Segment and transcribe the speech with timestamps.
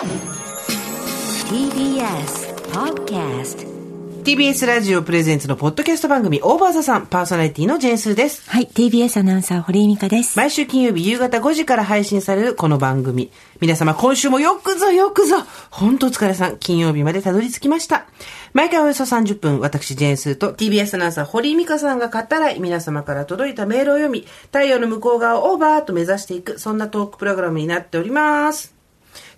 [0.00, 0.16] TBS
[2.72, 3.68] Podcast
[4.22, 8.50] TBS ラジオプレゼンツのポッドキャスト番組オーバーザさんパーソナリティのジェーンスーです。
[8.50, 10.38] はい、TBS アナウンサー、堀井美香です。
[10.38, 13.30] 毎週金曜日夕方5時から配信されるこの番組。
[13.60, 15.36] 皆様今週もよくぞよくぞ
[15.70, 16.56] 本当お疲れさん。
[16.56, 18.06] 金曜日までたどり着きました。
[18.54, 28.79] 毎回およそ30分、私ジェーンスーと TBS アナウンサー堀井美香さんが語らい、皆様から届いたメールを読み、太陽の向こう側をオーバーと目指していく、そんなトークプログラムになっております。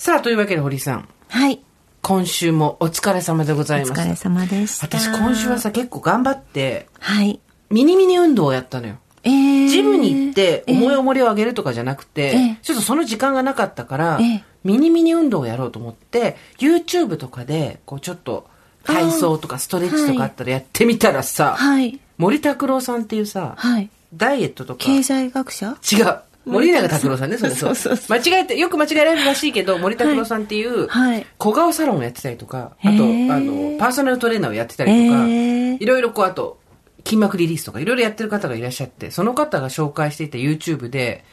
[0.02, 1.08] さあ、というわけで堀井さん。
[1.28, 1.62] はい、
[2.00, 3.92] 今週もお疲れ様でございます。
[3.92, 4.86] お疲れ様でした。
[4.86, 7.38] 私今週はさ、結構頑張って、はい。
[7.70, 8.96] ミニミニ運動をやったのよ。
[9.22, 18.48] えー、ジムに行って重い重りを上げるとかじゃなくて、ええちょっとその時間がなかったから、ええミニミニ運動をやろうと思って、YouTube とかで、こうちょっと
[18.82, 22.00] 体操とかストレッチとかあったらやってみたらさ、はい。
[22.18, 23.88] 森拓郎さんっていうさ、はい。
[24.12, 25.76] ダイエットとか、経済学者？
[25.92, 26.18] 違う。
[26.44, 27.74] 森永拓郎さんね、それそう。
[27.74, 32.96] そうそう間違えて、よく間違えられるらしいけど、森拓郎さんっていう、はい小顔サロンをやってたりとか、あと、あ
[33.40, 36.58] の、パーソナルトレーナーをやってたりとか、いろいろこう、あと、
[37.04, 41.24] 筋膜リリースとかいろいろやってる方がいらっしゃって、その方が紹介していた YouTube で、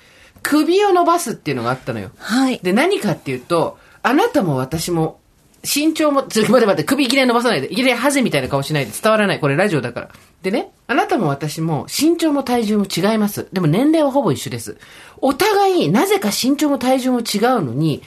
[0.42, 2.12] 首を伸ばすっていうのがあったのよ。
[2.18, 2.60] はい。
[2.60, 5.20] で、何かっていうと、あなたも私も、
[5.64, 7.72] 身長も、ちょっと待って待って、首いきなり伸ばさないで。
[7.72, 9.40] いきなりハゼみたいな顔しないで伝わらない。
[9.40, 10.10] これラジオだから。
[10.42, 13.48] でね、あなたも私も身長も体重も違います。
[13.52, 14.78] でも年齢はほぼ一緒です。
[15.18, 18.02] お互い、なぜか身長も体重も違うのに、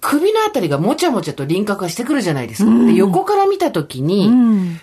[0.00, 2.70] 首のあたりがもちゃもちゃと輪郭がしてくるじゃないですか。
[2.86, 4.28] で横から見たときに、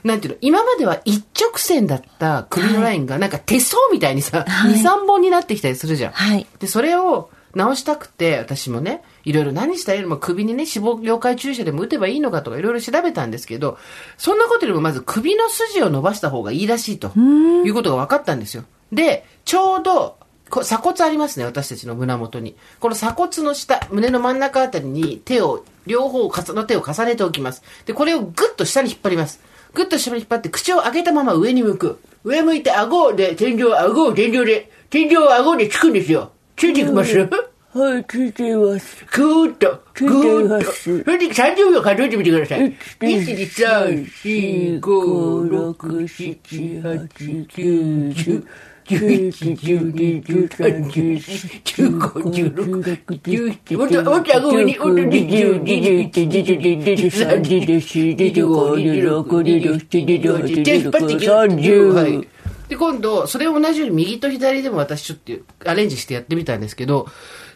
[0.04, 6.12] なんていうの、今までは一直線だった首のラインがなんか手相みたいにさ、はい2、3本になってきたりするじゃん。
[6.12, 6.46] はい。
[6.60, 10.00] で、それを直したくて、私もね、いろいろ何したらい？
[10.02, 13.78] いのも首にね、脂肪溶解注射でも打てばいいのかとかいろいろ調べたんですけど、
[14.18, 18.64] そんなことよりもまず首の筋を伸ばした方がいいらしいと、いうことが分かったんですよ。
[18.92, 20.18] で、ちょうど、
[20.50, 22.56] こ鎖骨ありますね、私たちの胸元に。
[22.80, 27.64] この鎖骨の下、胸の真ん中あたりに手を、両方の手を重ねておきます。
[27.86, 29.40] で、これをぐっと下に引っ張ります。
[29.74, 32.00] ぐっと下に引っ張って口を開けたまま上に向く。
[32.24, 36.32] 上向いて顎で天井、顎を天井で、天井を顎でつくんですよ。
[36.56, 37.28] ついてきます？
[37.76, 39.06] はい、聞いています。
[39.12, 40.72] ぐーっと、ぐーっと。
[40.72, 42.62] それで30秒数えてみてください。
[42.62, 48.48] 1、2、3、4、5、6、7、8、9、10。
[48.86, 51.20] 11、12、13、14、
[51.66, 52.14] 15、
[52.54, 53.22] 16、
[53.66, 58.76] 17、もっと、もっと顎上に、もっと20、21、22、23、24、25、
[59.20, 62.26] 26、27、28、29、はい。
[62.70, 65.18] で、今度、それを同じように右と左でも私ちょっ
[65.64, 67.08] とアレンジしてやってみたんですけど、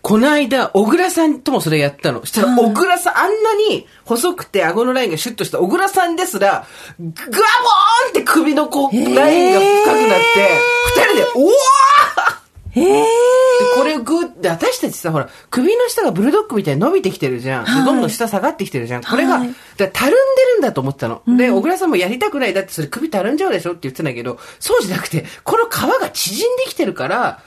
[0.02, 2.26] この間、小倉さんともそれやったの。
[2.26, 6.66] したら、小倉さん、あんなに細くて顎のラインがシュッとした小倉さんですら、
[7.00, 10.50] グワボーンって首のこう、ラインが深くなって、
[10.96, 11.52] 二人で、おー
[12.76, 13.00] えー、で
[13.76, 17.66] これをグーって、私たちさ、ほら、首の下がブルドッグみたいに伸びてきてるじゃん。
[17.66, 19.04] でどんどん下下がってきてるじゃん。
[19.04, 21.24] これが、たるんでるんだと思ってたの。
[21.28, 22.54] で、小倉さんもやりたくない。
[22.54, 27.42] だってそれ首たるんじゃうでしょって言ってたんだけど、そうじゃなくて、この皮が縮んできてるから、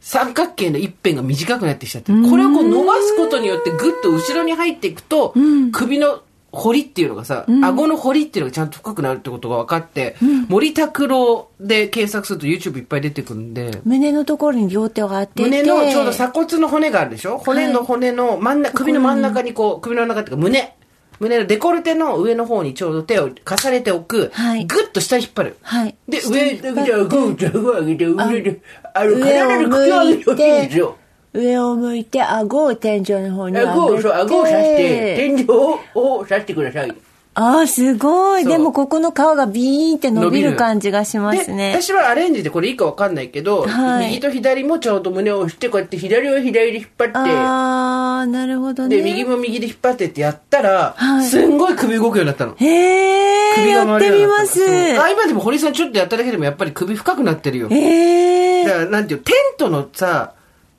[0.00, 2.22] 三角形の一辺が短くなってきちゃってる。
[2.28, 5.34] これをこう伸ばすことによってぐっと後ろに入っていくと、
[5.72, 10.16] 首の彫りっていうのがさ、顎の彫りっていうのがちゃんと深くなるってことが分かって、
[10.48, 15.42] 森拓郎で検索すると YouTube いっぱい出てくるんで、胸のところに両手を当てて。
[15.42, 17.36] 胸のちょうど鎖骨の骨があるでしょ？
[17.36, 20.74] 骨の骨の真ん中、首の真ん中にこう、首の中っていうか胸。
[21.20, 24.30] 胸のデコルテの上の方にちょうど手を重ねておく。
[24.32, 25.56] はいぐっと下に引っ張る。
[25.62, 25.96] はい。
[26.08, 28.60] で、上、引っ張ってじゃあ、グー、じゃあ、グー上げて、上で、
[28.94, 30.96] あの、上体の口を上げてほしいんですよ。
[31.34, 33.72] 上を向いて、顎を天井の方に上げて。
[33.72, 36.94] 顎を、そう、顎を刺して、天井をを刺してください。
[37.40, 38.44] ああ、すごい。
[38.44, 41.72] でもここの皮がビーンって伸びるる感じがしますでね。
[41.80, 48.96] 私はアレンジでこれいいかわかんないけど、はい右と左もちょうど胸を押して、こうやって左は左で引っ張って、ああ、なるほどね。
[48.96, 52.56] で、右も右で引っ張ってってやったら、はいすんごい首動くようになったの。
[52.56, 55.00] へえ、首がやって回るようになったみます。
[55.00, 57.68] あ、今でも堀さんちょっとやっただけでもやっぱり首深くなってるよ。
[57.70, 60.32] ええだから、なんていうの、テントのさ、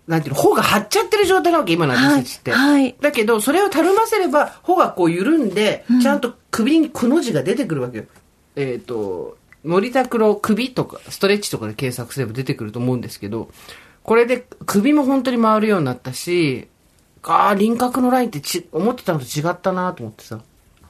[0.08, 2.52] なんていうの、穂が張っちゃってる状態なわけ、今の私たちって。
[2.52, 8.06] はいはいだけど、それをたるませれば、穂がこう緩んで、ちゃんと首にくの字が出てくるわけよ。
[8.56, 13.50] えっ、と、森田黒首とか、ストレッチとかで検索すれば出てくると思うんですけど、
[14.04, 16.68] これで首も本当に回るようになったし、
[17.24, 20.40] ああ、輪郭のラインってち、思ってたのと違ったなと思ってさ。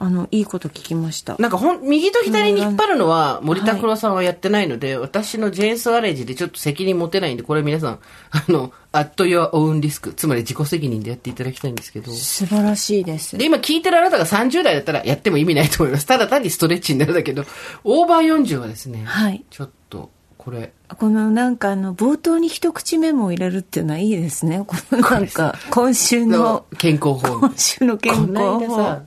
[0.01, 1.35] あの、いいこと聞きました。
[1.39, 7.99] なんかほん、右と左に引っ張るのは森田黒さんはやってないので、私のジェーンス・アレンジでちょっと責任持てないんで、これ皆さん、
[8.31, 12.13] あの、アット・ヨア・オウン・リスク、つまり自己責任でやっていただきたいんですけど。
[12.13, 13.37] 素晴らしいです。
[13.37, 16.05] で、今聞いてるあなたが30代だったらやっても意味ないと思います。
[16.05, 17.43] ただ単にストレッチになるだけど、
[17.83, 20.73] オーバー40はですね、はいちょっと、ここれ。
[20.97, 24.63] このなんかあの、冒頭に一口メモを入れるっていうのはいいですね。
[24.65, 27.39] このなんか、今週の、健康法。
[27.39, 29.03] 今週の健こ康法の間さ。、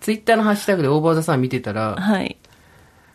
[0.00, 2.36] ツイッターのハッシュタグでオーバーザさん見てたら、はい。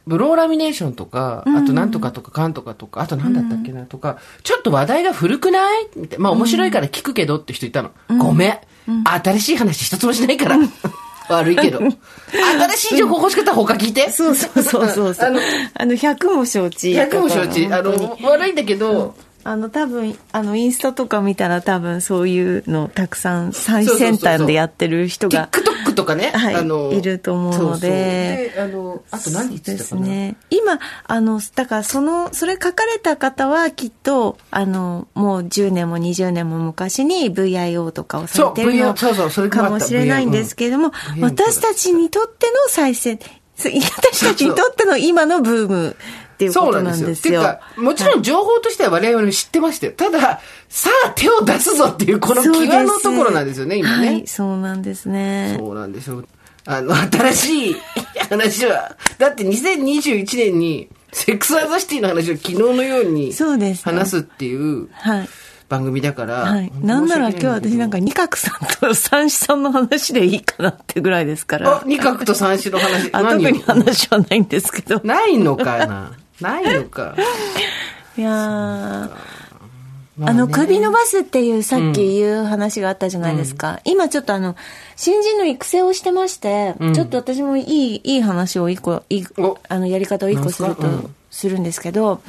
[0.07, 5.87] ブローラミネーションとか、あとなんとかとかかんとかとか、あとなんだったっけなとか、ちょっと話題が古くない？
[5.95, 7.91] みたいなまあ面白いから聞くけどって人いたの。
[8.17, 8.57] ごめん。
[9.03, 10.57] 新しい話一つもしないから。
[11.29, 11.79] 悪いけど。
[11.79, 14.09] 新しい情報欲しかったら他聞いて。
[14.09, 15.27] そうそうそうそうそう。
[15.29, 15.39] あの、
[15.75, 16.89] あの、100も承知。
[16.89, 17.67] 100も承知。
[17.67, 25.49] あの、悪いんだけど、あの、多分、あの、インスタとか見たら多分そういうのたくさん最先端でやってる人が。
[25.91, 27.59] TikTok とかね、はいあの、いると思うので。
[27.59, 27.79] そうそう。
[27.81, 30.01] で、あの、あと何言ってでたかな？
[30.01, 30.35] すね。
[30.49, 40.31] 今、あの、だからその、それ書かれた方はきっと、あの、もう10年も20年も昔に VIO とかをされてるそうのかもしれないん。
[40.31, 43.19] ですけれども、私たちにとっての再生、
[43.55, 45.95] 私たちにとっての今のブーム
[46.49, 47.41] っていうことなんですよ。
[47.41, 49.93] っていうか、もちろん情報としては我々も知ってましたよ。
[49.93, 54.07] ただ、さあ手を出すぞっていうこの際のところなんですよね、今ね。
[54.07, 55.55] はい、そうなんですね。
[55.57, 56.27] そうなんでしょう。
[56.65, 57.75] あの、新しい
[58.29, 65.29] 話は、だって2021年に、セックスアザシティの話を昨日のようにそうですね話すっていうはい。
[65.67, 66.71] 番組だから、はい。
[66.81, 71.83] なんなら今日私なんか二角さんと三子さんの話でいいかなってぐらいですからあ、。
[71.85, 73.09] 二角と三子の話。
[73.13, 74.99] あ特何に話はないんですけど。
[75.05, 76.11] ないのかな？
[76.41, 77.15] ないのか。
[78.17, 79.09] いや
[80.23, 80.53] あの、ね。
[80.53, 83.79] 首伸ばすっていうさっき言う話があったじゃないですか。
[83.85, 84.55] 今ちょっとあの、
[84.95, 86.93] 新人の育成をしてまして、うん。
[86.93, 89.23] ちょっと私もいい、いい話を一個、い
[89.69, 90.87] あの、やり方を一個するとすか？
[90.87, 92.21] うん、するんですけど、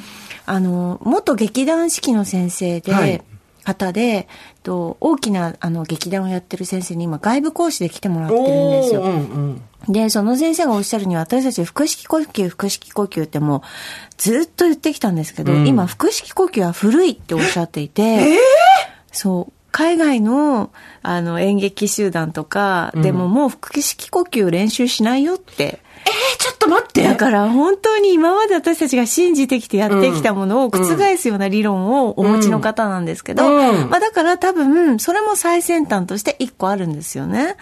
[0.45, 3.21] あの、元劇団四季の先生で、はい
[3.63, 4.27] 方で、
[4.63, 9.01] と大きなあの劇団をやってる先生に今外部講師で来てもらってるんですよ。
[9.01, 9.93] うんうん。
[9.93, 13.61] で、その先生がおっしゃるには、私たち腹式呼吸、腹式呼吸ってもう、
[14.17, 18.37] ずっと言ってきたんですけど、うん今、腹式呼吸は古いっておっしゃっていて、
[19.11, 20.71] そう、海外の、
[21.01, 25.79] あの、演劇集団とか、でももう腹式呼吸練習しないよって。
[26.05, 27.03] えー、ちょっと待って。
[27.03, 37.55] だから本当に今まで私たちが信じてきてやってきたものを覆すような理論をお持ちの方なんですけど、うんまあだから多分、それも最先端として一個あるんですよね。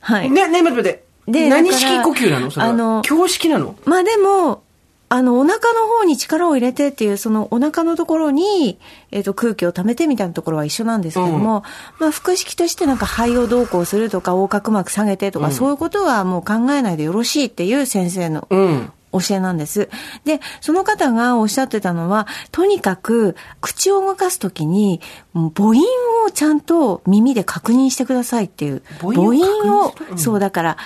[0.00, 0.30] はい。
[0.30, 1.04] ね、ね、待って待って。
[1.26, 2.50] で何式呼吸なの？
[2.50, 2.72] それは。
[2.72, 3.74] あの教式なの？
[3.84, 4.62] まあでも、
[5.10, 8.78] あの、お腹の方に力を入れてっていう、そのお腹のところに、
[9.10, 11.64] えっ、と、空気を溜めてみたいなところは一緒なんですけども、
[11.98, 18.92] まあ、腹式としてなんか肺をどうこうするとか、横隔膜下げてとか、そういうことはもう考えないでよろしいっていう先生のうん。
[19.10, 19.88] 教えなんです。
[20.24, 25.00] で、その方がおっしゃってたのは、とにかく口を動かすときに、
[25.32, 25.78] 母音
[26.26, 28.82] をちゃんと耳で確認してくださいっていう。
[29.00, 29.40] 母音
[29.82, 30.76] をうんそうだから、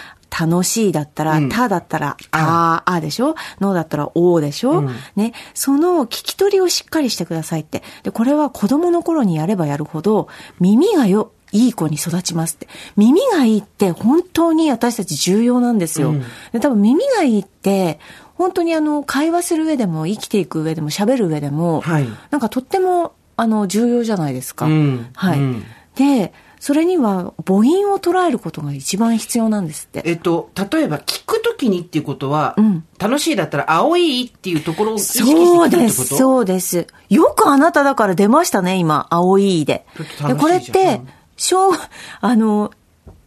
[0.40, 3.34] 楽しいだったら、うんただったら、あー、あーでしょ？
[3.60, 5.34] のだったら、おーでしょ、うんね。
[5.54, 7.82] その聞き取りをしっかりしてくださいって。
[8.02, 12.66] で、これは子供の頃にやればやるほど、耳がよ、いい子に育ちますって。
[12.96, 16.10] 耳がいいって本当に私たち重要なんですよ。
[16.10, 18.00] うんで多分耳がいいって、
[18.34, 24.66] 本当にあの、会話する上でも、生きていく上でも、喋る上でも、はいなんかとっても、あの、重要じゃないですか。
[24.66, 25.64] うんはい、うん
[25.94, 30.00] で、それには母音を捉えることが一番必要なんですって。
[30.04, 36.86] えっと、例えば聞くときにっていうことは、うん楽しいだったら青いっていうところを意識してそうです、そうです。
[37.08, 39.84] よくあなただから出ましたね、今、青いで
[40.28, 41.72] で、これっうてん、小、
[42.20, 42.70] あの、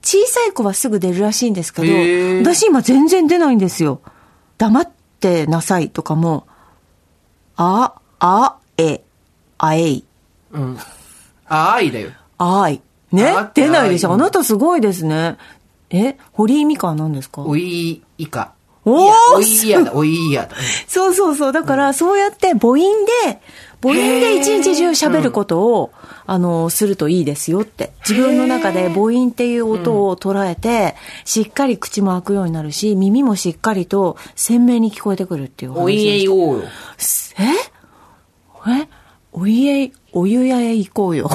[0.02, 4.00] 小さい子はすぐ出るらしいんですけど、私今全然出ないんですよ。
[4.58, 4.90] 黙っ
[5.20, 6.48] てなさいとかも、
[7.58, 9.04] あ、あ、え、
[9.58, 10.06] あえい、
[10.54, 10.78] うん。
[11.50, 12.12] あーいだよ。
[12.38, 12.82] あい。
[13.12, 13.34] ね？
[13.54, 14.14] 出ないでしょ？
[14.14, 15.38] あなたすごいですね。
[15.90, 17.42] え、堀井美香は何ですか？
[17.42, 18.54] おいいか。
[18.88, 20.56] おおいやだ、おいやだ。
[20.88, 21.52] そうそうそう。
[21.52, 22.80] だから、そうやって母音
[23.26, 23.40] で、
[23.82, 25.92] 母音で一日中喋ることを、
[26.28, 27.94] あの、するといいですよって。
[28.08, 36.64] 自分の中で母音っていう音を捉えて、しっかり口も開くようになるし、耳もしっかりと鮮明に聞こえてくるっていう話おいえいおうよ。
[37.40, 37.44] え？
[38.72, 38.88] え？
[39.34, 41.30] おいえい、お湯屋へ行こうよ。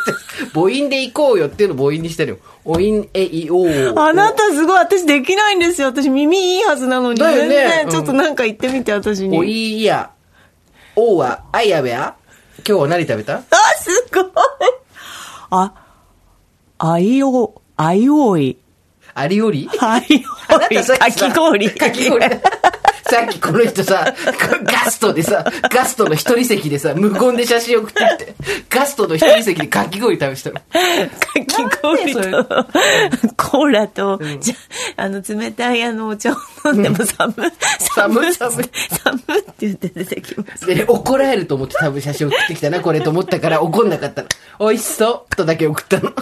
[0.52, 2.38] 母音で行こうよっていうのを母音にしてるよ。
[2.66, 3.94] お音えいおう。
[3.98, 5.88] あなたすごい、私できないんですよ。
[5.88, 7.18] 私耳いいはずなのに。
[7.18, 9.38] だよね全ちょっとなんか言ってみて、私に。
[9.38, 10.10] おいや。
[10.94, 12.14] おうは、あいやべや
[12.68, 13.36] 今日は何食べた？
[13.36, 13.42] あ、
[13.78, 14.24] すごい。
[15.50, 15.72] あ、
[16.78, 18.58] あいお、あいおい。
[19.14, 19.68] ありより？
[19.80, 20.84] あいおい。
[20.98, 21.70] かき氷。
[21.70, 22.26] かき氷。
[23.08, 24.14] さっきこの人さ、
[24.64, 28.34] ガストでさ、ガストの一人席でさ、無言で写真送ってきて、
[28.68, 30.56] ガストの一人席でかき氷食べしたの。
[30.56, 30.62] か
[31.46, 32.20] き氷と、
[33.36, 34.54] コーラと、じゃ、
[34.96, 37.34] あの、冷たいあの、お茶を飲んでも寒、
[37.94, 40.66] 寒い寒い寒いって言って出てきます。
[40.66, 44.28] で、怒られると思って多分写真送ってきたな、これと思ったから怒んなかったの。
[44.58, 46.12] 美味しそうとだけ送ったの。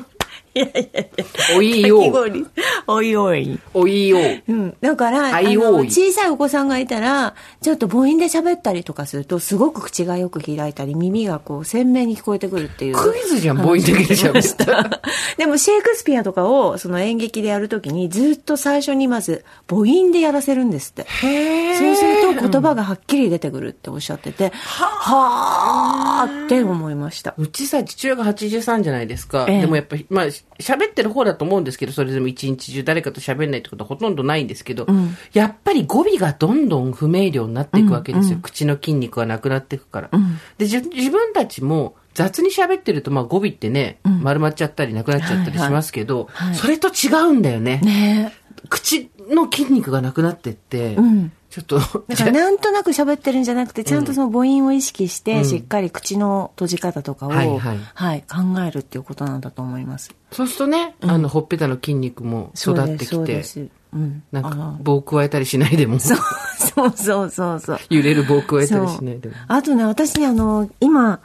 [0.54, 1.24] いやいやいや。
[1.56, 2.12] おいかきよ。
[2.12, 2.46] 氷。
[2.86, 3.60] おいおい。
[3.74, 4.18] おいよ。
[4.48, 4.76] うん。
[4.80, 12.96] だから、あの、おい小さいお子さんがいたら、ちょっと母音で喋ったりとかすると、すごく口がよく開いたり、耳がこう、鮮明に聞こえてくるっていう。
[12.96, 15.00] クイズじゃん母音だけで喋った。
[15.36, 21.04] でも、シェイクスピアとかを、その演劇でやるときに、ずっと最初にまず、母音でやらせるんですって。
[21.04, 27.34] へそうすると言葉がはっきり出てくるっておっしゃってて、はーって思いました。
[27.36, 29.46] うちさ、父親が83じゃないですか。
[29.48, 30.26] ええでもやっぱり、まあ、
[30.60, 34.86] 喋ってる方だと思うんですけど、それでも一日中誰かと喋んないってことはほとんどないんですけど、
[35.32, 38.38] やっぱり語尾がどんどん不明瞭になっていくわけですよ。
[38.40, 40.10] 口の筋肉がなくなっていくから。
[40.58, 47.80] で、じ自分たちも雑に喋ってると、まあ語尾ってね、丸まっちゃったりなくなっちゃったりしますけど、はいはいそれと違うんだよね。
[47.82, 48.32] ね。
[48.68, 60.12] 口の筋肉がなくなってって、んちょっと、だからなんとなく喋ってるんじゃなくて、ちゃんとその母音を意識して、しっかり口の閉じ方とかを、ははいい、はい考えるっていうことなんだと思います。
[60.32, 63.68] そうするとね、あの、ほっぺたの筋肉も育ってきて、そうです。
[63.92, 64.24] うん。
[64.32, 66.18] なんかあ、棒加えたりしないでも、そう
[66.58, 67.78] そうそうそうそう。
[67.88, 69.36] 揺れる棒加えたりしないでも。
[69.46, 71.20] あとね、私ね、あの、今、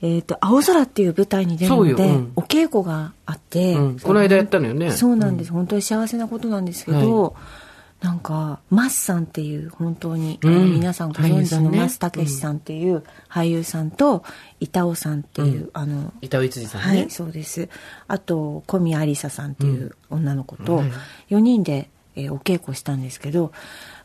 [0.00, 5.52] えっ、と、青空っていう舞台に出るので、そうんお稽古があって、うんこの間やったのよねそうなんです。
[5.52, 7.34] 本当に幸せなことなんですけど、
[8.04, 10.74] なんか、マスさんっていう、本当に、うん。
[10.74, 14.22] 皆さんご俳存知のマスたけしさんっていう俳優さんと、
[14.60, 16.98] 板尾さんっていう、あの、板尾辻さんね。
[16.98, 17.70] はい、そうです。
[18.06, 20.92] あと、小宮ありささんっていう女の子とはい、
[21.30, 23.52] 4人で、えーお稽古したんですけど、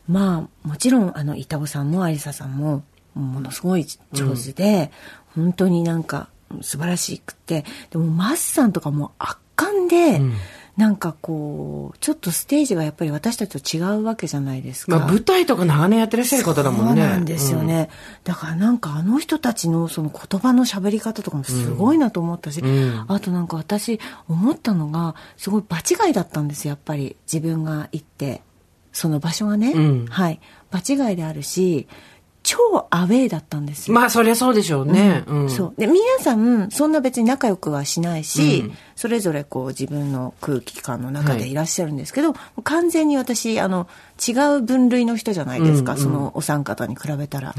[0.08, 4.90] まあ、もちろん、あの、板尾さんもありささんも、ものすごい上手で、
[5.34, 6.30] 本当になんか、
[6.62, 10.32] 素晴らしくて、でも、マスさんとかも圧巻で、ん
[10.80, 14.98] なんかこう、ちょっとステージがやっぱり私たちと違うわけじゃないですか。
[14.98, 17.02] まあ、舞台とか長年やってらっしゃる方だもんね。
[17.02, 17.90] そうなんですよね。
[18.24, 27.14] だからなんかあの人たちのその言葉の喋り方とかもすごいなと思ったし、んあとなんか私思ったのが、すごい場違いだったんですよ、やっぱり。
[27.30, 28.40] 自分が行って、
[28.90, 29.72] その場所がね。
[29.72, 30.40] うんはい。
[30.70, 31.88] 場違いであるし、
[32.42, 33.94] 超アウェーだったんですよ。
[33.94, 35.24] うんまあ、そりゃそうでしょうね。
[35.26, 35.50] うん。
[35.50, 35.74] そう。
[35.76, 43.88] で、皆さん、そんな別に仲良くはしないし、うんそれぞれこう自分の空気感の中はいでいらっしゃるんですけど、完全に私、あの、
[44.28, 47.48] 違う分類の人じゃないですか、うんうんそのお三方に比べたら。
[47.48, 47.56] はい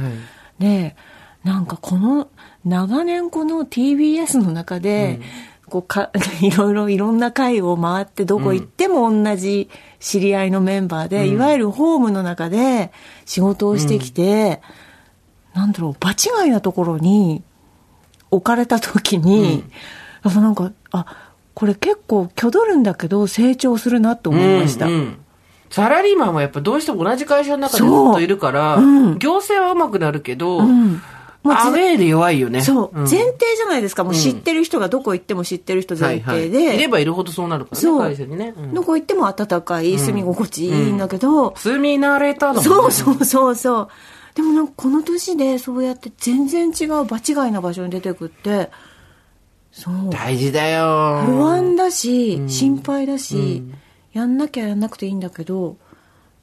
[0.59, 0.95] で、
[1.43, 2.27] なんかこの、
[2.63, 5.19] 長年この TBS の中で、
[5.67, 6.11] こうか、
[6.41, 9.69] いろいろいろんな会を回ってどこ行っても同じ
[10.01, 12.91] 知り合いのメンバーで、いわゆるホームの中で
[13.25, 14.61] 仕事をしてきて、
[15.53, 17.43] なんだろう、場違いなところに
[18.31, 19.63] 置かれた時に、
[20.23, 24.87] あのなんか、あ、これ結構挙取るんだけど成長するなと思いました。
[24.87, 25.17] うんうん。
[25.69, 28.81] サラリーマンはやっぱどうしても同じ会社の中でずっといるから、う。
[28.81, 29.19] ん。
[29.19, 31.01] 行政は上手くなるけど、ん
[31.43, 32.61] もうアウェーで弱いよね。
[32.61, 34.03] そう、ん前提じゃないですか。
[34.03, 36.57] もう知ってる人がどこ行っても知ってる人前提で。
[36.57, 38.53] はいはい、いればいるほどそうなるからね、そう会社にね。
[38.55, 43.87] うんどこ行っても暖かい、住み心地いいんだけど、住み慣れたの、ね、そうそうそうそう。
[44.35, 48.69] でもなんかこの年でそうやって全然違う場違いな場所に出てくって、
[49.71, 50.09] そう。
[50.11, 51.23] 大事だよ。
[51.25, 53.63] 不安だし、心配だし、
[54.13, 55.77] やんなきゃやんなくていいんだけど、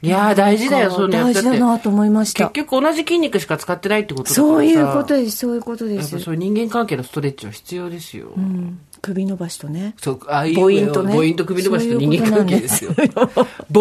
[0.01, 2.67] いやー大事だよ、そう大事だなと思いました結。
[2.67, 6.25] 局同じ筋肉しか使ってないってことだからさそういうことです、そういうことですやっぱ。
[6.25, 8.29] そういう人間関係のストレッチは必要ですよ。
[8.37, 9.95] うん首伸ばしとね。
[9.97, 12.93] そう、あ、いい母音とね母音と首伸ばしと人間関係ですよ。
[12.95, 13.25] そういう母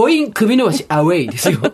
[0.03, 1.59] 音、首伸ばし、アウェイですよ。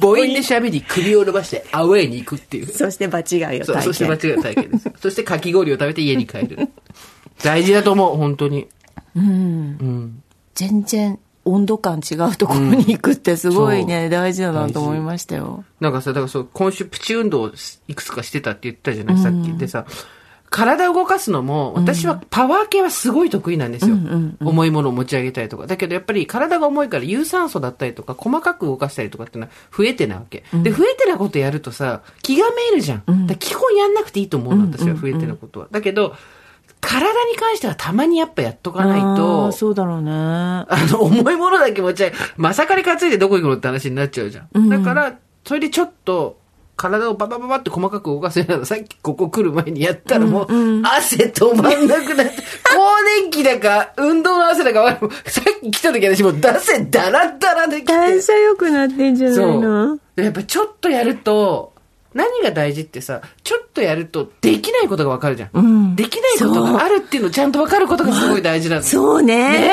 [0.00, 2.66] 母音で喋り、首を伸ばして、アウェイに行くっていう。
[2.68, 4.30] そして場違いをそう、体そして間験。
[4.36, 4.90] 違い体験です。
[5.00, 6.68] そしてかき氷を食べて家に帰る。
[7.42, 8.68] 大事だと思う、本当に。
[9.16, 9.24] うん。
[9.24, 10.22] うん。
[10.54, 11.18] 全然
[11.48, 15.64] 温度感違うところに行くってすごいね、大事だなと思いましたよ。
[15.80, 17.52] なんかさ、だからそう、今週プチ運動を
[17.88, 19.52] いくつかしてたって言ったじゃない、さっき。
[19.52, 19.86] でさ、
[20.50, 23.96] 体を動かすのも、私はパワー系はすごい得意なんですよ。
[24.40, 25.66] 重いものを持ち上げたりとか。
[25.66, 30.44] だけどやっぱり体が重いから有酸素だったりとか、細かく動かしたりとかっていうのは増えてなわけ。
[30.62, 33.02] で、増えてなことやるとさ、気がめいるじゃん。
[33.38, 35.68] 基本やんなくていいと思うの、私は増えてなことは。
[35.70, 36.14] だけど、
[36.80, 40.10] 体に関してはたまにやっぱやっとかないあとー、そうだろうね。
[40.12, 44.68] あの、重いものだけ持ち上げ、まさかり担いでどこ行くのって話になっちゃうじゃん。
[44.68, 46.38] だから、それでちょっと、
[46.78, 50.46] 体をババババって細かく動かせるのさっきここ来る前にやったらもう、
[50.84, 52.36] 汗止まんなくなって、
[52.70, 57.92] 更年期だか、運動の汗だかさっき来た時私もう出せダラダラで来て。
[57.92, 61.72] 代謝良くなってんじゃないそのやっぱちょっとやると、
[62.14, 65.92] 何が大事ってさ、ちょっとやるとできないことがわかるじゃん。
[65.92, 68.84] んできないことがあるっていうのをちゃんとわかることがすごい大事なんだ。
[68.84, 69.50] そうね。
[69.50, 69.72] ね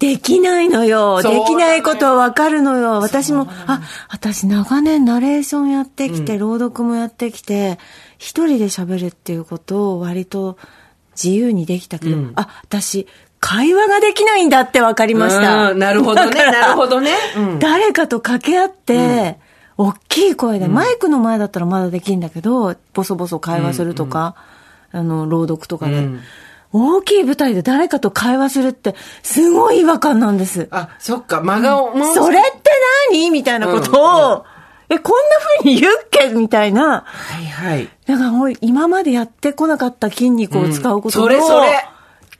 [0.00, 1.20] できないのよ。
[1.22, 3.00] できないことはわかるのよ。
[3.00, 7.78] 私も、あ、私長年ナレーションやってきて、朗読もやってきて、
[8.16, 10.56] 一人で喋るっていうことを割と
[11.22, 13.06] 自由にできたけど、うんあ、私、
[13.40, 15.72] 会話ができないんだってわかりました。
[15.72, 17.12] うんなるほどね、なるほどね。
[17.36, 19.38] うん 誰かと掛け合って、
[19.82, 24.34] 大きい声で、マイクの前だったらまだできるんだけど、ボソボソ会話するとか、
[24.92, 26.20] あの、朗読とかで、うん。
[26.72, 30.68] 大きい舞台で誰かと会話するって、すごい違和感なんです。
[30.70, 32.70] あ、そっか、真顔、もうそれって
[33.10, 33.30] 何？
[33.30, 34.44] みたいなことを、
[34.90, 36.28] え、こんな風に言うっけ？
[36.28, 37.04] みたいな。
[37.06, 37.88] はいはい。
[38.04, 41.30] だからもう今までやってこなかった筋肉を使うことの、うん。
[41.30, 41.84] それそれ。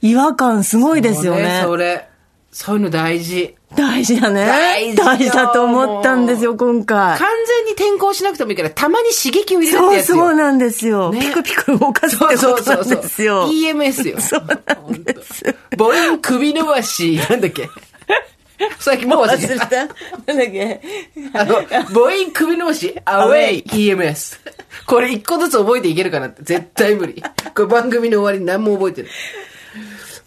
[0.03, 1.63] 違和感すごいですよね。
[1.65, 2.09] それ、それ。
[2.53, 3.57] そういうの大事。
[3.77, 4.47] 大事だね。
[4.47, 7.19] 大事よ大事だと思ったんですよ、今回。
[7.19, 10.15] 完全に転校しなくてもいいから、たまに刺激を入れるってそうやつよ。
[10.17, 11.13] そうなんですよ。
[11.13, 13.49] ねピクピク動かすってことなんですよ。
[13.49, 14.21] EMS よ。
[14.21, 15.45] そうなんです。
[15.79, 17.69] 母音首伸ばし、なんだっけ？
[18.79, 19.65] 最近もう忘れた。
[19.65, 19.95] 忘れた？
[20.27, 20.81] なんだっけ？
[21.33, 21.55] あの、
[21.93, 24.37] 母音首伸ばし、アウェイ EMS。
[24.87, 26.43] これ一個ずつ覚えていけるかなって。
[26.43, 27.23] 絶対無理。
[27.55, 29.11] これ番組の終わりに何も覚えてない。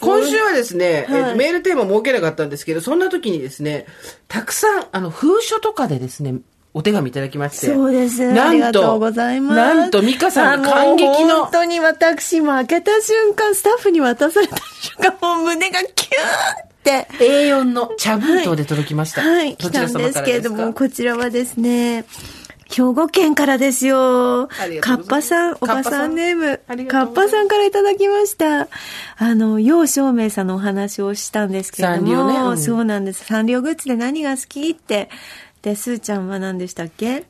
[0.04, 3.86] 今週はですね、えっとメールテーマ設けなかったんですけど、そんな時にですね、
[4.28, 6.36] たくさん、あの、封書とかでですね、
[6.74, 7.68] お手紙いただきまして。
[7.68, 8.32] そうです。
[8.32, 9.56] なんとありがとうございます。
[9.56, 17.08] なんと、ミカさんが感激の本、当に私も開けた瞬間、スタッフに渡された瞬間、もう胸がキューって。
[17.20, 19.22] A4 の茶封筒で届きました。
[19.22, 22.06] はい、どちら来たんですけれども、こちらはですね、
[22.76, 24.48] 兵庫県からですよ。
[24.82, 28.68] カッパさん、おばさんネームカッパさんからいただきました。
[29.18, 33.26] あの、楊照明さんのお話をしたんですけれどサンリオねも、うんそうなんです。
[33.26, 35.10] サンリオグッズで何が好きって。
[35.62, 37.26] で、スーちゃんは何でしたっけ？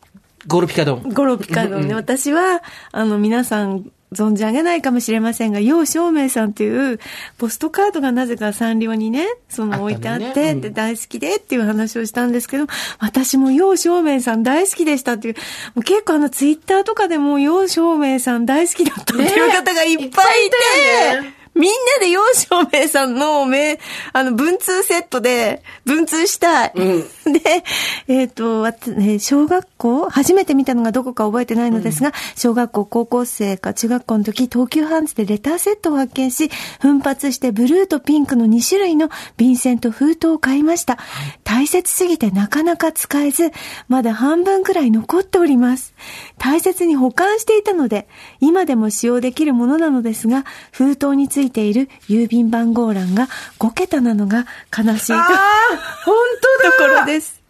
[0.47, 1.03] ゴルピカドン。
[1.13, 1.93] ゴロピカドンね。
[1.93, 6.99] 私は、あの、皆さん、存じ上げないかもしれませんが、楊照明さんっていう、
[7.37, 10.51] ポストカードがなぜかサンリオにね、その置いてあって、ね。
[10.51, 10.61] うん。
[10.61, 12.67] で、大好きでっていう話をしたんですけど、
[12.99, 15.35] 私も楊照明さん大好きでしたっていう、
[15.75, 23.79] もう結構あの、ツイッターとかでも楊照明さん大好きだったっていう方がいっぱいいて、いっぱいみんなで楊照明さんの名、
[24.11, 26.73] あの、文通セットで、文通したい。
[26.73, 27.63] で、
[28.07, 36.49] えっ、と、わたえー小学校初めて見たのがどこか覚えてないのですが、小学校、高校生か中学校の時、東急ハンズでレターセットを発見し、
[36.81, 40.97] 奮発してブルーとピンクの2種類の便箋と封筒を買いました。
[41.43, 43.51] 大切すぎてなかなか使えず、
[43.87, 45.93] まだ半分くらい残っております。
[46.39, 48.07] 大切に保管していたので、
[48.39, 53.27] 今でも使用できるものなのですが、封筒についている郵便番号欄が
[53.59, 55.13] 5桁なのが悲しいと。
[55.15, 56.15] 本
[56.59, 57.41] 当だ ところです。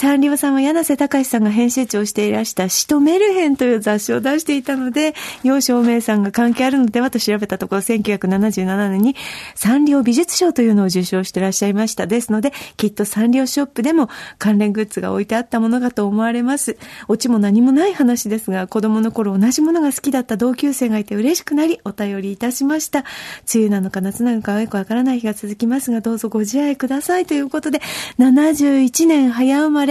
[0.00, 9.14] サンリオさんは柳瀬隆さんが編集長をしていらしたシトメルヘンという雑誌を出していたので、楊照明さんが関係あるのではと調べたところ、1977年に
[9.54, 12.06] サンリオ美術賞というのを受賞していらっしゃいました。
[12.06, 14.08] ですので、きっとサンリオショップでも
[14.38, 16.78] 関連グッズが置いてあったものかと思われます。
[17.08, 23.00] オチも何もない話ですが、子供の頃同じものが好きだった同級生がいて嬉しくなり、お便りいたしました。
[23.54, 27.82] 梅雨なのか夏なのかよくわからない日が続きますが、どうぞご自愛くださいということで、
[28.18, 29.89] 71年早生まれ、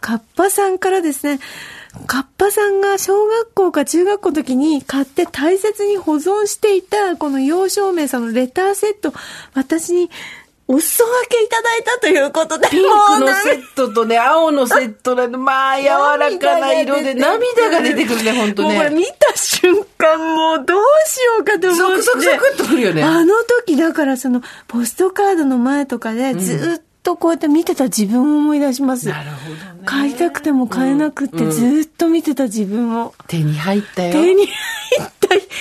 [0.00, 1.40] カッパさんからですね、
[2.06, 9.12] カッパさんが小学校か中学校の時に買って大切に保存していたこの幼少名さんのレターセット、
[9.54, 10.10] 私に
[10.66, 18.88] お裾分けいただいたということで、ピンクのセットとね、青のセットなんで、まあ、柔らかな色で涙が出てくるね、本当ね。
[18.90, 22.02] 見た瞬間もうどうしようかと思って。
[22.02, 23.02] ゾクゾクゾクっとくるよね。
[23.02, 23.34] あの
[23.66, 29.08] 時だからそのポストカードの前とかでずっとこうやって見てた自分を思い出します。
[29.08, 29.82] なるほどね。
[29.84, 33.14] 買いたくても買えなくってずっと見てた自分を。
[33.28, 34.12] 手に入ったよ。
[34.12, 34.73] 手に入った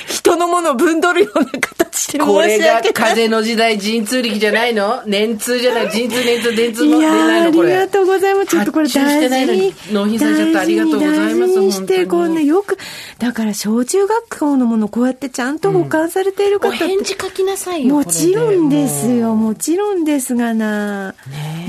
[0.08, 3.12] 人のものをぶんどるような形で申しこれが訳ない。
[3.12, 5.04] 風の時代、陣痛力じゃないの？
[5.06, 5.92] 年痛じゃない？
[5.92, 7.54] 陣痛、年痛、電痛の出いやーあないの？
[7.54, 7.70] これ。
[7.70, 8.48] りがとうございます。
[8.48, 9.74] ちょっとこれ大事に。
[9.92, 12.78] 納品されちゃったありがとうございます大事にして、こんなよく、
[13.20, 17.96] だから小中学校のものこうやってちゃんと保管されている方おって、返事書きなさいよ。
[17.96, 19.36] もちろんですよ。
[19.36, 21.16] もうもちろんですがな。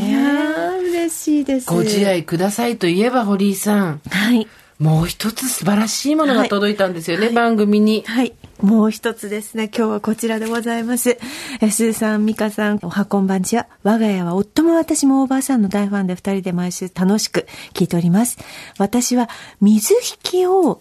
[0.01, 1.66] いやー、嬉しいです。
[1.68, 4.01] ご自愛くださいといえば、堀井さん。
[4.11, 4.49] はい。
[4.79, 8.03] もう一つ素晴らしいものが届いたんですよね、番組に。
[8.07, 8.33] はい。
[8.61, 11.19] もう一つですね、今日はこちらでございます。
[11.61, 13.67] えスーさん、ミカさん、おはこんばんちは。
[13.83, 18.39] 我が家は夫も私もおばあさんの大ファンで二人で毎週楽しく聞いております。
[18.79, 19.29] 私は
[19.61, 20.81] 水引きを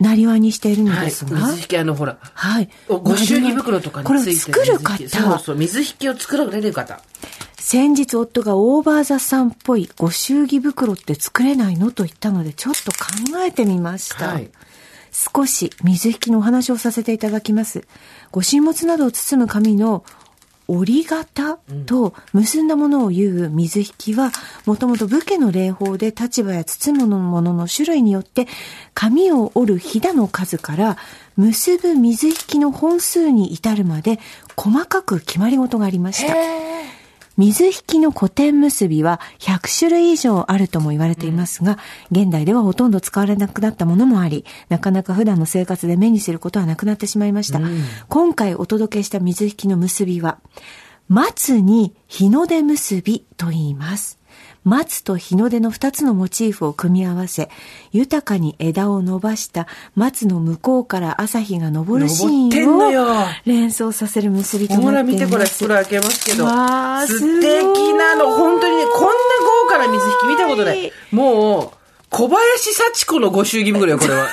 [0.00, 1.06] なりわにしているのはい。
[1.06, 2.18] ですが、水引きあの、ほら。
[2.20, 2.68] はい。
[2.88, 5.08] おご祝儀袋とかにこれをついて作る方。
[5.08, 7.00] そうそう、水引きを作られる方。
[7.72, 14.26] 先日夫がオーバーザさんっぽいご祝儀袋って作れないのと言ったのでちょっと考えてみました。
[14.26, 14.50] はい
[15.12, 17.84] 少し水引きのお話をさせていただきます。
[18.32, 20.04] ご神物などを包む紙の
[20.68, 24.30] 折り型と結んだものを言う水引きは、
[24.66, 28.46] もともと武家の礼法で立場や包むものの種類によって、
[28.94, 30.96] 紙を折るひだの数から、
[31.36, 34.20] 結ぶ水引きの本数に至るまで、
[34.56, 36.34] 細かく決まり事がありました。
[37.40, 41.78] 水引きの古典結びは100種類以上あるとも言われていますが、
[42.10, 47.58] 現代ではほとんど使われなくなったものもあり、なかなか普段の生活で目にすることはなくなってしまいました。
[48.10, 50.38] 今回お届けした水引きの結びは、
[51.08, 54.19] 松に日の出結びと言います。
[54.64, 57.48] 松と日の出の二つのモチーフを組み合わせ、
[57.92, 64.92] 豊かに枝を伸ばした松の向こうから朝日が昇るシーンを連想させる結びとなっています。
[64.92, 66.44] ほら見てこれ、袋開けますけど。
[66.44, 68.30] わー素敵なの。
[68.32, 69.08] 本当にね、こんな
[69.64, 70.92] 豪華な水引き見たことない。
[71.10, 71.70] もう、
[72.10, 74.28] 小林幸子のご祝儀袋よ、これは。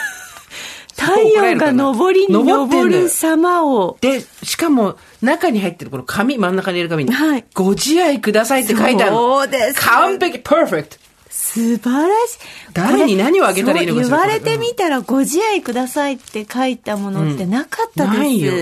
[0.97, 3.97] 太陽が昇りに昇る様を。
[4.01, 9.17] で、しかも、中に入ってるこの紙、真ん中に入れる紙に、はいご自愛くださいって書いてあるの。
[9.17, 10.97] そうです完璧、パーフェクト。
[11.29, 12.38] 素晴らしい。
[12.73, 18.17] 誰に何をあげたらいいのか言われてみたら、ご自愛くださいって書いたものってなかったです。
[18.17, 18.53] ないよ。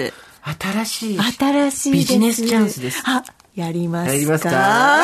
[0.59, 1.19] 新しい。
[1.19, 1.91] 新しい。
[1.93, 3.01] ビジネスチャンスです。
[3.05, 3.23] あ、
[3.55, 4.13] やりますか？
[4.13, 5.01] やりますか？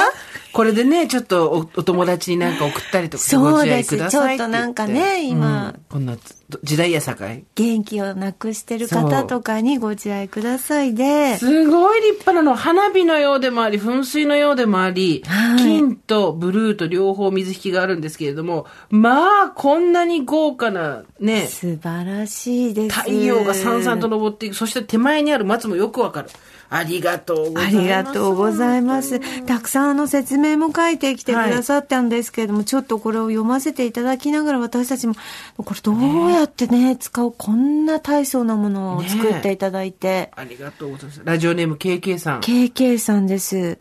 [0.53, 4.11] これでね、ちょっとおお友達になんか送ったりとかしてご自愛そうです。
[4.11, 6.17] ちょくださいって言っとなんかね、今、うんこんな
[6.63, 7.45] 時代やさかい。
[7.55, 12.55] 元気をなくしてる方とかにご自愛くださいで、すごい立派なの。
[12.55, 22.99] 花火のようでもあり、噴水のようでもあり、はい金とブルーと両方水引きがあるんですけれども、まあ、こんなに豪華なね、素晴らしいです。
[22.99, 24.55] 太陽がさんさんと昇っていく。
[24.55, 26.29] そして手前にある松もよくわかる。
[26.73, 27.77] ありがとうござあいます。
[27.81, 29.45] りがとうございます。
[29.45, 35.15] たくさんあの説明も書いてきてくださったんですけれども、ちょっとこれを読ませていただきながら私たちも、
[35.57, 40.31] これどうやってね、使うこんな大層なものを作っていただいて。
[40.35, 41.21] ありがとうございます。
[41.25, 42.39] ラジオネーム KK さん。
[42.39, 43.77] KK さんです。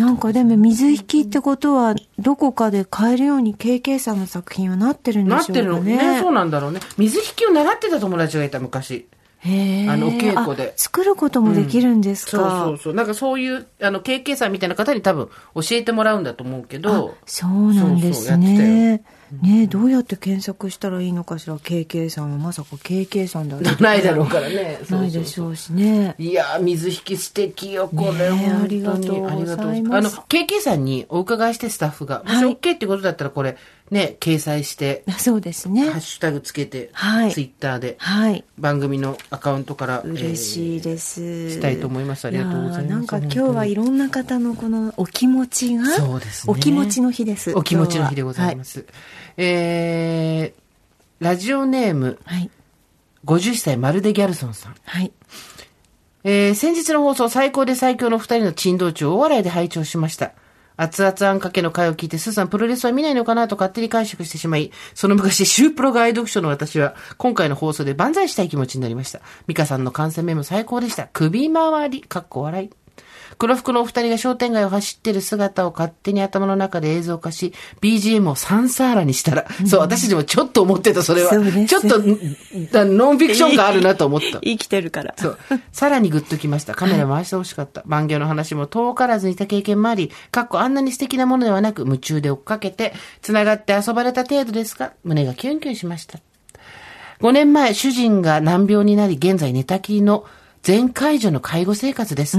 [0.00, 5.62] なんかでも水引きってことは、どこかで買えるように KK さんの作品はなってるんでしょうかね。
[5.62, 6.20] なってるのね。
[6.20, 6.80] そうなんだろうね。
[6.98, 9.06] 水引きを習ってた友達がいた昔。
[9.44, 12.94] あのお稽古であ作ることもできるんですそうか、そうそう。
[12.94, 17.16] なんかそういう、あの、KK さんみたいな方に多分教えてもらうんだと思うけど。
[17.26, 19.02] そうなんですね。
[19.42, 24.78] ねどうやって検索したらいいのかしら？KK さんはまさか KK さんだないだろうからね。
[24.84, 26.14] そうそうそうないでしょうしね。
[26.18, 28.12] いやー、水引き素敵よ、これ。
[28.12, 33.56] ねえ本当にありがとうございますあの、KK さんにお伺いしてスタッフが、もしはい OK ってことだったらこれ、
[33.92, 36.00] ね、掲載して、 そうですねハッ。
[36.00, 38.42] シュタグつけて、はいツイッターで、はい。
[38.58, 41.50] 番組のアカウントから、嬉しいです。
[41.50, 47.52] したいと思いますありがとうございますなんか今日はいろんな方のこのお気持ちが、そうですねお気持ちの日です。
[47.54, 48.56] お気持ちの日でございす。
[48.56, 48.86] ます。
[49.36, 52.50] えー、ラジオネーム、はい。
[53.26, 54.74] 50歳まるでギャルソンさん。
[54.84, 55.12] はい。
[56.24, 60.32] えー、先日の放送最高で最強の二人の珍道中を大笑いで拝聴しました。
[60.76, 69.20] 熱々あんかけの会を聞いて、スーさんプロレスは見ないのかなと勝手に解釈してしまい、その昔、シュープロが愛読書の私は、今回の放送で万歳したい気持ちになりました。
[69.46, 71.08] ミカさんの感染メモ最高でした。
[71.12, 72.81] 首回り、かっこ笑い。
[73.38, 81.30] 黒服のお二人が商店街を走ってる姿を勝手に頭の中で映像化し、BGM をサンサーラにしたら、そう、私たちもちょっと思ってた、それは。
[81.30, 81.98] ちょっと、
[82.84, 84.40] ノンフィクションがあるなと思った。
[84.40, 85.14] 生きてるから。
[85.16, 85.38] そう。
[85.72, 86.74] さらにグッときました。
[86.74, 87.82] カメラ回してほしかった。
[87.86, 92.92] 万行の話も遠からずにいた経験もあり、かっこあんなに素敵なものではなく、夢中で追っかけて、
[93.22, 96.18] 繋がって遊ばれた程度ですが、胸がキュンキュンしました。
[97.20, 100.24] 5年前、主人が難病になり、現在寝たきりの
[100.62, 102.38] 全解除の介護生活です。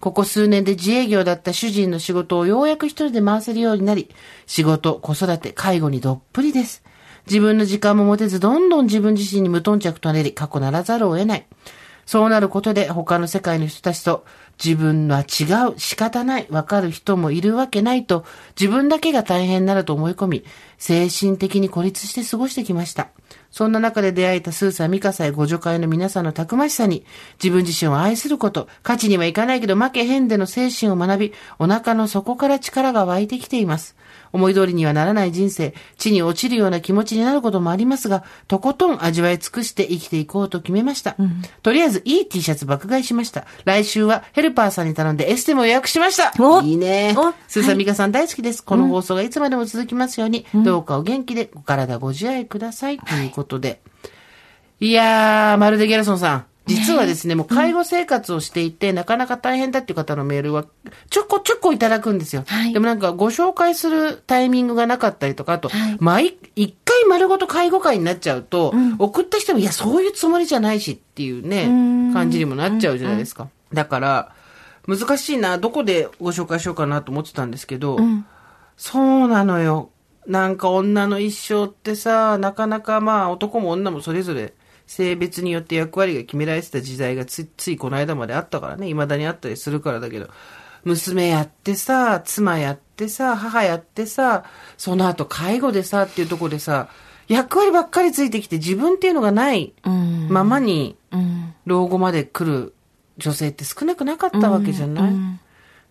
[0.00, 4.10] ここ数年で自営業だった主人の仕事をようやく一人で回せるようになり、
[4.46, 6.82] 仕事、子育て、介護にどっぷりです。
[7.26, 11.46] 自分の時間も持てず、どんどん自分自身に無頓着となり、過去ならざるを得ない。
[12.06, 14.24] そうなることで他の世界の人たちと
[14.62, 18.24] 自分は違う、仕方ない、わかる人もいるわけないと、
[18.60, 20.44] 自分だけが大変なると思い込み、
[20.76, 23.10] 精神的に孤立して過ごしてきました。
[23.50, 27.04] そんな中で出会えたスーサー、ミカサイ、ご助会の皆さんのたくましさに、
[27.42, 33.96] 自分自身を愛すること、勝ちにはいかないけど負けへんでの精神を学び、お腹の底から力が湧いてきています。
[34.32, 41.16] 思い通りにはならない人生、地に落ちるような気持ちになることもありますが、とことん味わい尽くして生きていこうと決めました。
[41.62, 43.46] とりあえず、いい T シャツ爆買いしました。
[43.64, 46.32] 来週はヘルパーさんに頼んでエステも予約しました。
[46.42, 47.32] おいいねお。
[47.48, 48.64] スーサーミカさん大好きです。
[48.64, 52.98] この放送がいつまでも続きますように、どうかお元気でお体ご自愛ください。
[52.98, 53.80] ということで。
[54.80, 56.49] いやー、まるでギャルソンさん。
[56.74, 60.64] 実はですね、もう介護生活をしていて、なかなか大変だっていう方のメールは、
[61.10, 62.44] ちょこちょこいただくんですよ。
[62.46, 62.72] はい。
[62.72, 65.96] でもなんかご紹介するタイミングがなかったりとか、あと、はい。
[66.00, 73.48] 毎、一回丸ごと介護会になっちゃうと、送った人も、いや、そういうつもりじゃないしっていうね、感じにもなっちゃうじゃないですか。
[73.72, 74.32] だから、
[74.86, 77.98] 難しいな、どこでご紹介しようかなと思ってたんですけど、
[78.76, 79.90] そうなのよ。
[80.26, 84.52] なんか女の一生ってさ、なかなかまあ男も女もそれぞれ
[84.90, 90.28] 性別によって役割が決められてた時代がつついこの間まであったからね、未だにあったりするからだけど、
[90.82, 94.42] 娘やってさ、妻やってさ、母やってさ、
[94.76, 96.88] その後介護でさっていうところでさ、
[97.28, 100.26] 役割ばっかりついてきて自分っていうのがないうん。
[100.28, 101.54] ままにうん。
[101.66, 102.74] 老後まで来る
[103.16, 105.38] 女性って少なくなかったわけじゃない、うん。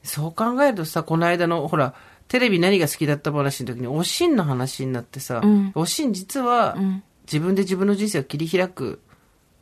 [0.04, 1.94] そう考えるとさ、この間の、ほら、
[2.28, 5.72] テレビ何が好きだった話の時に、おしんの話になってさ、うん。
[5.74, 9.00] おしん実は、ん自分で自分の人生を切り開く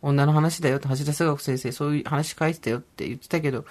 [0.02, 3.66] 女の話だよって、橋田壽学先生、そういう話書いてたよって言ってたけど、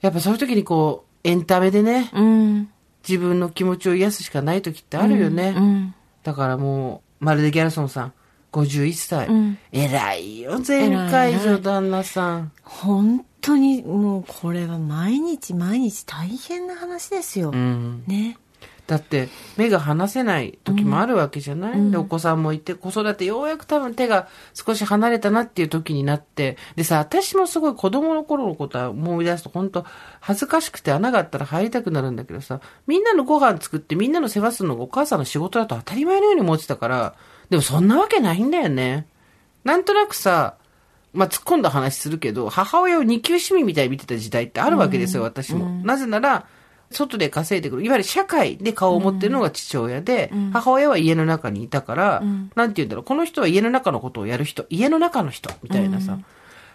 [0.00, 2.70] やっぱそういう時にこう、エンタメでね、うん。
[3.08, 5.54] 自分の気持ちを癒すしかない時ってあるよね。
[5.56, 5.94] うん。
[6.24, 8.12] だからもう、まるでギャルソンさん、
[8.52, 9.28] 51歳。
[9.28, 12.52] うん偉いよ、前回女旦那さん。
[12.62, 17.50] 本当にもうこれは毎日毎日大変な話ですよ。
[17.50, 18.04] うん。
[18.06, 18.36] ね。
[18.88, 26.56] だって目が離せない時もあるわけじゃない、でお子さんもいて子育てようやく多分手が少し離れたなっていう時になって。
[26.74, 29.84] でさ私もすごい子供の頃のことは思い出すと本当
[30.20, 37.14] 恥ずかしくて穴があったら入りたくなるんだけどさみんなのご飯作ってみんなの世話するのがお母さんの仕事だと当たり前のように思ってたから
[37.50, 39.06] でもそんなわけないんだよね。
[39.64, 40.54] なんとなくさ
[41.12, 45.66] まあ、突っ込んだ話するけど、母親を二級市民みたいに見てた時代ってあるわけですよ、私も。
[45.84, 46.46] なぜなら、
[46.90, 47.84] 外で稼いでくる。
[47.84, 52.22] いわゆる社会で顔を持ってるのが父親で、母親は家の中にいたから、
[52.54, 56.18] なんて言うんだろう、この人は家の中のことをやる人、家の中の人、みたいなさ。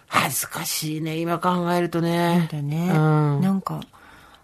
[0.06, 2.48] 恥ずかしいね、今考えるとね。
[2.52, 2.90] だね。
[2.90, 3.80] うんなんか、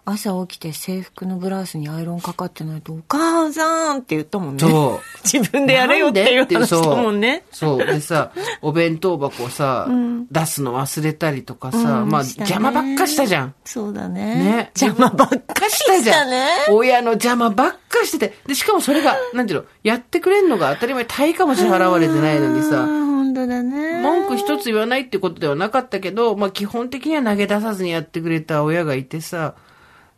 [0.05, 4.59] 朝起きて制服のブラウスにアイロンかかってないと、お母さんって言ったもんね。
[4.59, 5.23] そう。
[5.27, 7.43] 自分でやれよっていう話だもんね。
[7.51, 7.79] そう。
[7.79, 7.87] そう。
[7.87, 9.87] でさ、お弁当箱をさ、
[10.31, 13.53] 出すの忘れたりとかさ、まあ、うんしたね邪魔ばっかしたじゃん。
[13.65, 14.35] そうだね。
[14.35, 14.71] ね？
[14.79, 16.29] 邪魔ばっかししたじゃん。
[16.29, 16.47] ね。
[16.69, 18.37] 親の邪魔ばっかしてて。
[18.45, 24.01] で、しかもそれが、 なんていうの、やってくれんのが当たり前、対価も支払われてないのにさ、本当だね。
[24.01, 29.55] 文句一つ言わないってことではなかったけど、まあ基本的には投げ出さずにやってくれた親がいてさ、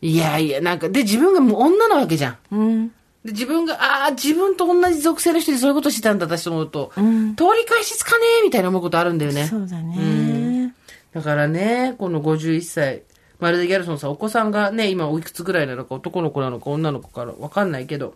[0.03, 2.37] いやいや、なんか、で、自分がもう女なわけじゃん。
[2.51, 2.87] うん。
[3.23, 9.47] で、自分が、ああ、自分と同じ属性の人でそういうことしてたんだ、私と思うと、ん通り返しつかねえみたいな思うことあるんだよね。
[9.47, 10.75] そうだね。
[11.13, 13.03] だからね、この51歳、
[13.39, 18.15] まるでギャルソンさん、お子さんがね、今おいくつぐらいなのか、男の子なのか、女の子かわかんないけど、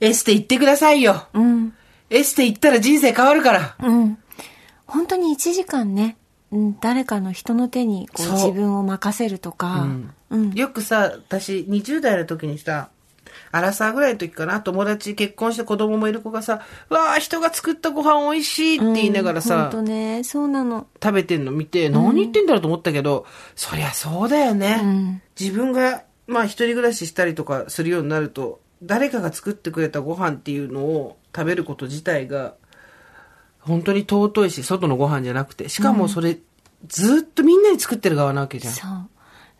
[0.00, 1.28] エステ行ってくださいよ。
[1.32, 1.72] うん。
[2.10, 3.76] エステ行ったら人生変わるから。
[3.80, 4.18] うん。
[4.86, 6.16] 本当に1時間ね、
[6.50, 10.14] うん、誰かの人の手にこう自分を任せるとか、うん。
[10.54, 12.90] よくさ、私、20代の時にさ、
[13.52, 20.86] アラサーぐらいの時かな、友達結婚して子供もいる子がさ、わあ、人が作ったご飯美味しいって言いながらさ、本当ね、そうなの。
[21.02, 21.52] 食べてんの。
[21.52, 24.80] 見て、何言ってんだろうと思ったけど、そりゃそうだよね。
[24.82, 25.22] うん。
[25.38, 32.54] 自分が、まあ一人暮らししたりとかするようになると、誰かが作ってくれたご飯っていうのを食べること自体が、
[33.60, 36.38] 本当に尊いし、外のご飯じゃなくて、しかもそれ、
[36.86, 39.08] ずっとみんなに作ってる側なわけじゃん。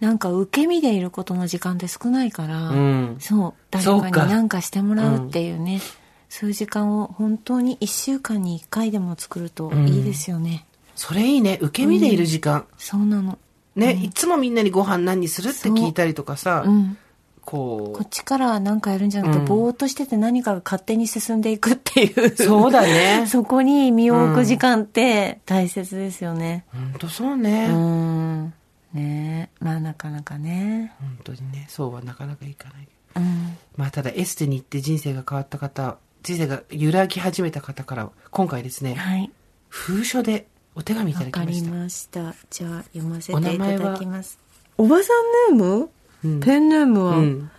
[0.00, 3.54] なんか受け身でいることの時間って少ないから、うんそう。
[3.70, 5.80] 誰かかに何かしてもらうっていうね、
[6.28, 10.66] そういう時間を本当に1週間に1回でも作るといいですよね。
[10.96, 11.58] それいいね。
[11.60, 12.66] 受け身でいる時間。
[12.76, 13.38] そうなの。
[13.76, 16.98] ね、いつもみんなにご飯何にするって聞いたりとかさ、うん。
[17.44, 22.32] ここっちから何かやるんじゃなくて、ぼーっとしてて何かが勝手に進んでいくっていう。
[22.32, 23.26] う、そうだね。
[23.28, 26.64] そこに身を置く時間って大切ですよね。
[26.72, 27.68] 本当そううね。
[27.68, 28.54] ん。
[28.94, 30.92] ねまあなかなかね。
[31.00, 32.88] 本当にね、そうはなかなかいかない。
[33.16, 33.58] うん。
[33.76, 39.30] まあただエステに行って人生が変わった方、人生が揺らぎ始めた方から、今回ですね、はい。
[39.68, 42.22] 封書でお手紙いたわかりだきました。
[42.22, 42.46] ました。
[42.50, 44.38] じゃあ読ませていただきます。
[44.78, 45.12] おばさ
[45.52, 45.88] んネー
[46.30, 47.50] ム、ペンネームは、うん。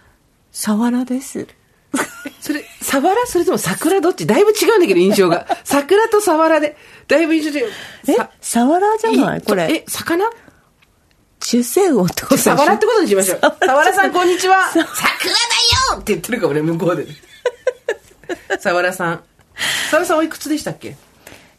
[0.51, 1.47] さわらです。
[2.41, 4.27] それ、サワラそれとも桜どっち？
[4.27, 5.47] だいぶ違うんだけど、印象が。
[5.63, 6.75] 桜とサワラで、
[7.07, 7.71] だいぶ印象違う。
[8.07, 8.13] え？
[8.15, 9.41] ささわらじゃない？
[9.41, 9.73] これ。
[9.73, 10.25] え、魚？
[11.45, 13.39] 出世魚ってことサワラってことにしましょう。
[13.39, 14.67] サワラさん、こんにちは。
[14.71, 17.05] 桜だよって言ってるかもね、向こうで。
[18.59, 19.23] サワラさん。
[19.91, 20.95] サワラさんおいくつでしたっけ？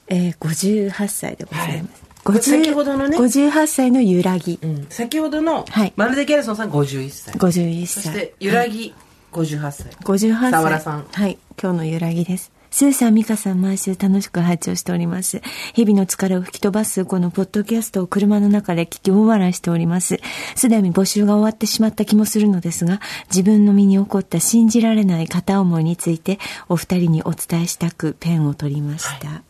[0.08, 2.00] えー、58歳でございます。
[2.00, 4.58] はい50先ほどのね58歳の揺らぎ。
[4.60, 4.86] うん。
[4.90, 7.34] 先ほどの、はいまるでギャルソンさん51歳。
[7.34, 8.02] 51歳。
[8.02, 8.92] そして、ゆらぎ
[9.30, 9.86] 58歳。
[10.02, 10.50] 58歳。
[10.50, 11.38] さわらさんはい。
[11.62, 12.50] 今日の揺らぎです。
[12.76, 15.40] スーさん、ミカさん、毎週楽しく拝聴しております。
[15.72, 20.20] 日々の疲れを吹き飛ばすこのポッドキャストを車の中で聞き大笑いしております。
[20.54, 29.42] すでに募集が終わってしまった気もするのですが、自分の身に起こった信じられない片思いについて、お二人にお伝えしたくペンを取りました。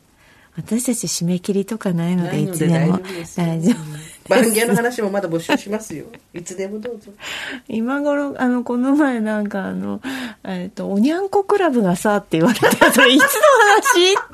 [0.56, 3.00] 私たち締め切りとかないので、いつでも
[3.34, 4.05] 大丈夫。
[4.28, 6.06] 番芸の話もまだ募集しますよ。
[6.34, 7.10] いつでもどうぞ。
[7.68, 10.00] 今頃、あの、この前なんかあの、
[10.44, 13.28] えっ、と、おにゃんこクラブがさ、って言われて、それいつの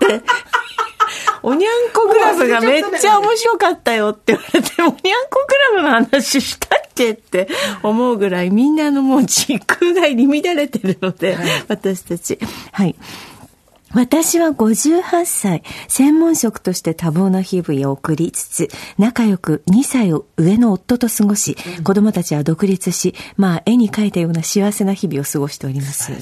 [0.09, 0.25] 話って。
[1.43, 4.95] おにゃんこクラブがめっちゃ面白かったよって言われて、おにゃん
[5.29, 7.49] こクラブの話したっけって
[7.83, 11.37] 思うぐらい、みんなあのもう時空が入り乱れてるので、
[11.69, 12.39] 私たち。
[12.71, 12.95] はい。
[13.95, 26.13] 私は58歳、専門職として多忙な日々を送りつつ、仲良く2歳を上の夫と過ごし、子供たちは独立し、まあ絵に描いたような幸せな日々を過ごしております。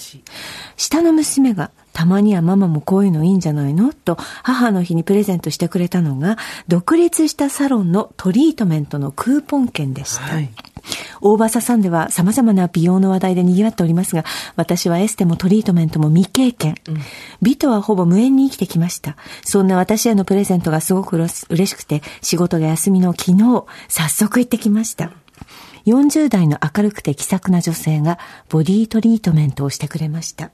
[0.76, 3.92] 下の娘が、たまにはママもこういうのいいんじゃないの？
[3.92, 10.22] と、母の日にプレゼントしてくれたのが、独立したサロンのトリートメントのクーポン券でした。
[10.22, 10.50] はい。
[11.20, 14.24] 大場さんでは様々な美容の話題で賑わっておりますが、
[14.56, 16.74] 私はエステもトリートメントも未経験。
[17.42, 19.16] 美とはほぼ無縁に生きてきました。
[19.44, 25.12] そんな私へのプレゼントがすごく嬉しくて、仕事が休みの昨日、早速行ってきました。
[25.86, 30.50] 40代の明るくて気さくな女性がボディトリートメントをしてくれました。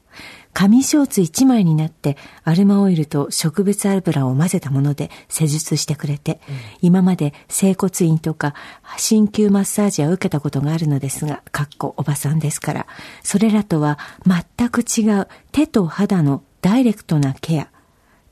[0.57, 6.41] 紙ショーツ1枚になってアルマオイルと植物油を混ぜたもので施術してくれて、
[6.81, 8.55] 今まで整骨院とか
[8.97, 12.87] 鍼灸マッサージは受けたことがあるのですが、かっこおばさんですから、
[13.23, 17.69] それらとは全く違う手と肌のダイレクトなケア。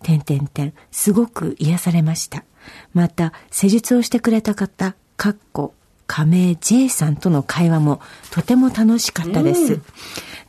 [0.02, 2.44] 点点点、すごく癒されました。
[2.94, 5.74] また、施術をしてくれた方、かっこ、
[6.06, 9.80] 加盟 J さんとの会話もとても楽しかったです。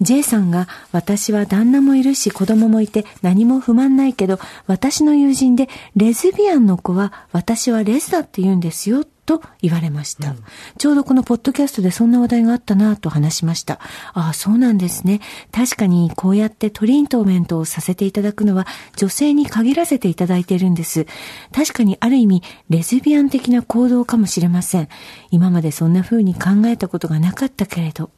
[0.02, 10.36] J さんが私は旦那もいるし子供もいて何も不満ないけど私の友人でレズビアンの子は私はレズだって言うんですよと言われました。
[10.78, 13.80] ちょうどこのポッドキャストでそんな話題があったなと話しました。
[14.14, 15.20] ああ、そうなんですね。
[15.52, 21.08] 確かにこうやってトリートメントをさせていただくのは女性に限らせていただいているんです。
[21.52, 24.90] 確かにある意味レズビアン的な行動かもしれません。
[25.32, 28.12] 今までそんな風に考えたことがなかったけれど。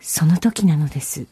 [0.00, 1.26] その時なのです。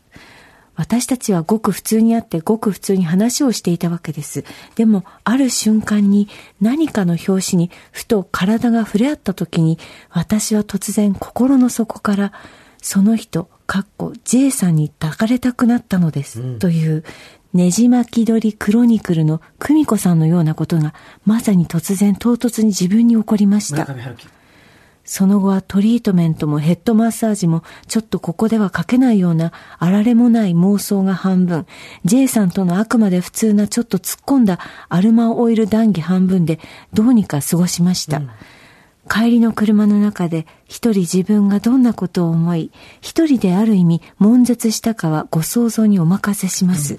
[0.78, 4.44] 私たちはごく普通に会ってごく普通に話をしていたわけです。
[4.76, 6.28] でも、ある瞬間に
[6.60, 9.78] 何かの拍子にふと体が触れ合った時に、
[10.10, 12.32] 私は突然心の底から、
[12.80, 16.58] その人、かっこ J さんに抱かれたくなったのです。
[16.60, 17.04] という、
[17.52, 23.84] ねじ巻き鳥クロニクルの久美子さんのようなことが、まさに突然唐突に自分に起こりました。
[25.08, 31.64] その後はトリートメントもヘッドマッサージもちょっとここでは書けないようなあられもない妄想が半分、
[32.04, 34.58] J さんとのあくまで普通なちょっと突っ込んだ
[34.90, 36.60] アルマオイル談義半分で
[36.92, 38.20] どうにか過ごしました。
[39.08, 46.98] 帰りの車の中で一人自分がどんなことを思い、一人である意味悶絶したかはご想像にお任せします。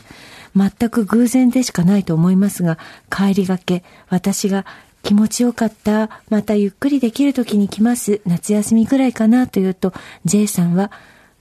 [0.56, 2.80] 全く偶然でしかないと思いますが、
[3.12, 4.66] 帰りがけ、私が
[5.04, 9.94] 気持ちよかった、またゆっくりできる時に来ます、夏休みぐらいかなと言うと、
[10.26, 10.92] J さんは、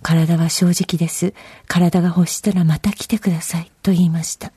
[0.03, 1.35] 体は正直です。
[1.67, 4.53] 体が欲したらまた来てください、と言いました。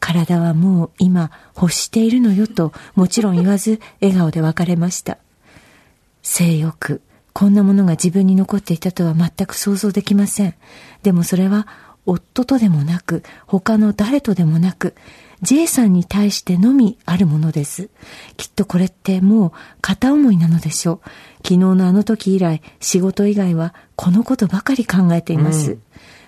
[0.00, 5.18] 体はもう今欲しているのよともちろん言わず笑顔で別れました。
[6.22, 7.02] 性欲、
[7.32, 10.54] こんなものが自分に残っていたとは全く想像できません。
[11.02, 11.68] でもそれは
[12.06, 14.94] 夫とでもなく他の誰とでもなく
[15.42, 17.88] J さんに対してのみあるものです。
[18.36, 21.08] きっとこれってもう片思いなのでしょう。
[21.38, 25.78] 昨日のあの時以来仕事以外はこのことばかり考えています。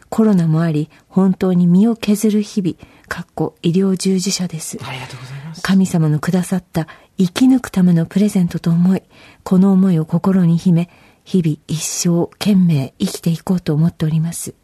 [0.09, 2.77] コロナもあり本当に身を削る日々、
[3.09, 4.79] かっこ医療従事者です。
[4.83, 5.63] ありがとうございます。
[5.63, 6.87] 神様のくださった
[7.19, 9.03] 生き抜くためのプレゼントと思い、
[9.43, 10.91] この思いを心に秘め、
[11.25, 14.55] 日々一生懸命生きていこうと思っております。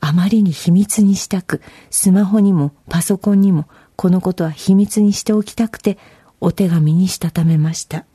[0.00, 1.60] あまりに秘密にしたく、
[1.90, 5.98] スマホにもパソコンにもこのことは秘密にしておきたくて、
[6.40, 8.06] お手紙にしたためました。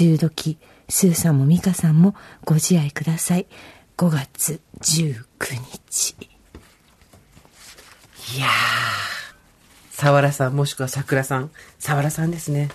[0.00, 2.14] 梅雨時、スーさんもミカさんも
[2.44, 3.46] ご自愛ください。
[3.96, 5.24] 5月19
[5.72, 6.16] 日。
[8.36, 8.50] いやー、
[9.90, 11.50] 沢良さんもしくは桜さん。
[11.78, 12.70] 沢良さんですね。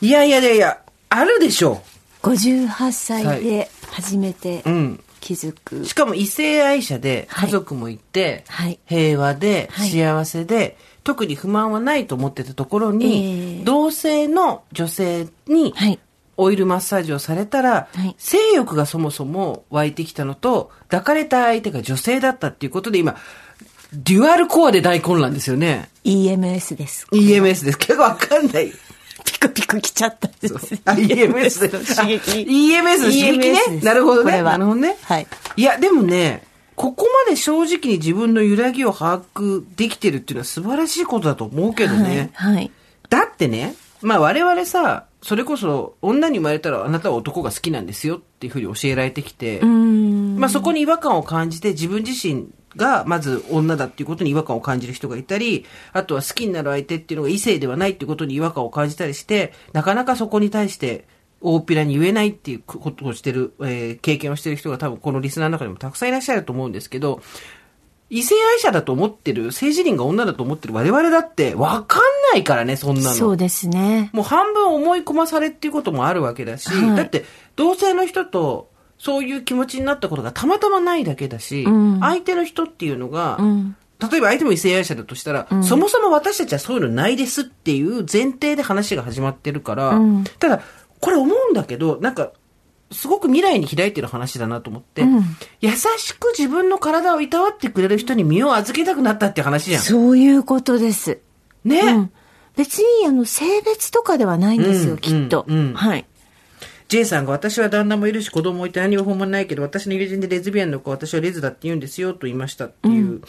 [0.00, 1.82] いやいやいやいや、あるでしょ
[2.22, 4.70] 58歳で初めてう。
[4.70, 5.04] うん。
[5.22, 5.86] 気づく。
[5.86, 15.98] しかも異性愛者ではい家族もいて、はい平和ではい幸せで、特に不満はないと思ってたところに、ええ同性の女性にはい。
[16.38, 23.16] オイルマッサージをされたら、はい性欲がそもそも湧いてきたのと、抱かれた相手が女性だったっていうことで今、
[23.92, 25.90] デュアルコアで大混乱ですよね。
[26.04, 27.06] EMS です。
[27.12, 27.78] EMS です。
[27.78, 28.72] 結 構わかんない。
[29.48, 30.54] ピクピク来ちゃったんです。
[30.84, 32.30] あ EMS で 刺激。
[32.48, 33.80] EMS の刺激ね。
[33.82, 34.42] なるほどね。
[34.42, 34.96] なるほどね。
[35.02, 35.26] はい。
[35.56, 36.42] いや、でもね、
[36.74, 42.30] ここまで正直に自分の揺らぎを把握できてるっていうのは素晴らしいことだと思うけどね。
[42.34, 42.54] はい。
[42.54, 42.70] はい。
[43.08, 49.60] だってね、まあ我々さ、それこそ女に生まれたらあなたは男が好きなんですよっていうふうに教えられてきて。
[49.62, 61.06] まあそこに違和感を感じて自分自身がまず女だっていうことに違和感を感じる人がいたり、あとは好きになる相手っていうのが異性ではないっていうことに違和感を感じたりして、なかなかそこに対して
[61.40, 67.20] 大っぴらに言えないっていうことをしてる、えー経験をしてる人が多分このリスナーの中にもたくさんいらっしゃると思うんですけど、
[68.14, 72.02] 異性愛者だと思ってる、性自認が女だと思ってる我々だってわかん
[72.34, 73.10] ないからね、そんなの。
[73.10, 74.10] そうですね。
[74.12, 77.24] もう半分思い込まされっていうこともあるわけだし、はいだって
[77.56, 78.68] 同性の人と
[79.02, 83.76] そういう気持ちになったことがたまたまないだけだし、うん相手の人っていうのが、うん。
[83.98, 90.62] 例えば相手も異性愛者だとしたら、そもそも私たちはそういうのないですっていう前提で話が始まってるから、うんただ、
[91.00, 92.30] これ思うんだけど、なんか、
[92.92, 95.22] すごく未来に開いてる話だなと思って、うん
[95.60, 99.82] 優しく自分の体をいたわってくれる人に身を預けたくなったって話じゃん。
[99.82, 101.18] そういうことです。
[101.64, 102.12] ね、うん。
[102.56, 105.44] 別に、あの、性別とかではないんですよ、うんきっと。
[105.48, 106.06] うんうんはい。
[106.92, 113.22] J さんが私は旦那もいるし子供もいて何も本もないけど私の友人でレズビアンの子は私はレズだって言うんですよと言いましたっていう、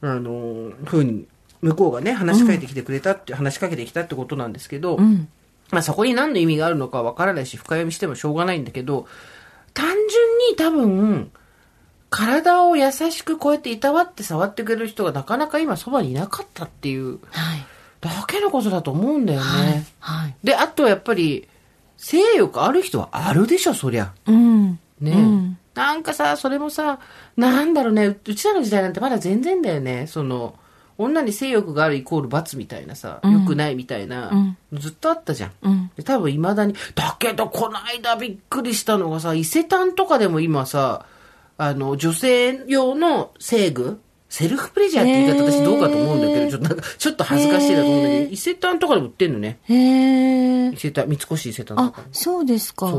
[0.00, 1.26] あのふうに
[1.60, 5.28] 向こうがね話しかけてきてくれたって、話しかけてきたってことなんですけど、うん。
[5.72, 9.08] まあそこに何の意味があるのかはわからないし深読みしてもしょうがないんだけど
[9.74, 9.98] 単純
[10.50, 11.32] に多分
[12.10, 17.66] 体を優しくこうやっていたわって触ってくれる人がなかなか今そばにいなかったっていうはい。
[18.00, 19.84] だけのことだと思うんだよね。
[19.98, 20.34] はい。
[20.42, 21.46] で、あとはやっぱり、
[22.00, 24.14] 性欲ある人はあるでしょ、そりゃ。
[24.26, 24.78] うん。
[25.00, 26.98] ね、うんなんかさ、それもさ、
[27.36, 30.06] なんだろうね、ううちらの時代なんてまだ全然だよね。
[30.06, 30.54] その、
[30.98, 35.52] 女に性欲があるイコール罰みたいなさ、うん良くないみたいな、うんずっとあったじゃん。
[35.62, 35.90] うん。
[35.94, 41.04] で多分未だに、だけどこの間びっくりしたのがさ、伊勢丹とかでも今さ、
[41.58, 44.00] あの、女性用の制具
[44.30, 49.58] セルフプレジャーって言い方私どうかと思うんだけど、ちょっとなんか、ちょっと恥ずかしいなと思うんだけど、伊勢丹とかでも売ってんのね。
[49.64, 50.76] へえ伊。
[50.76, 52.92] 勢丹、三越伊勢丹とあかに。、そうですか。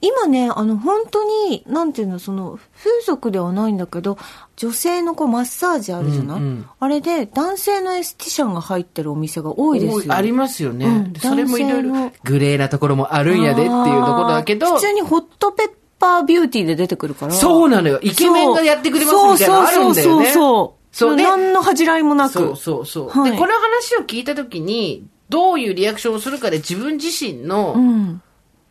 [0.00, 4.16] 今ね、あの、本当に、なんていうの、その、風俗ではないんだけど、
[4.54, 10.14] 女性のこうマッサージあるじゃない、うんうんあれで、男性のエスティシャンが入ってるお店が多いですよ。
[10.14, 10.86] ありますよね。
[10.86, 17.32] うんでそれもいろいろグレーなところもあるんやでっていうところだけど普、通にホットペッパービューティーで出てくるから。
[17.32, 17.98] そうなのよ。
[18.02, 19.94] イケメンがやってくれますみたいなのあるんだよね。
[19.94, 20.86] そうそうそうそう。
[20.96, 22.32] そうで何の恥じらいもなく。
[22.32, 23.08] そうそうそう。
[23.08, 28.22] はいで、この話を聞いたときに、どういうリアクションをするかで自分自身の、うん。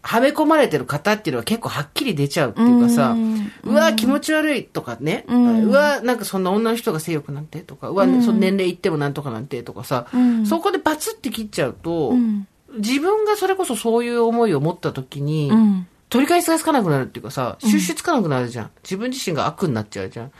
[0.01, 3.15] はめ込まれてる方っていうのは結構はっきり出ちゃうっていうかさ、
[3.63, 12.47] うわ、気持ち悪いとかね、うわ、なんかそんな女の人が性欲なんてとか、うわ、その年齢いってもなんとかなんてとかさ、うんそこでバツって切っちゃうと、うん。
[12.78, 15.88] 自分がそれこそそういう思いを持った時に、うん。
[16.10, 18.72] 取り返しがつかなくなるっていうかさ、収集つかなくなるじゃん。
[18.84, 20.32] 自分自身が悪になっちゃうじゃん。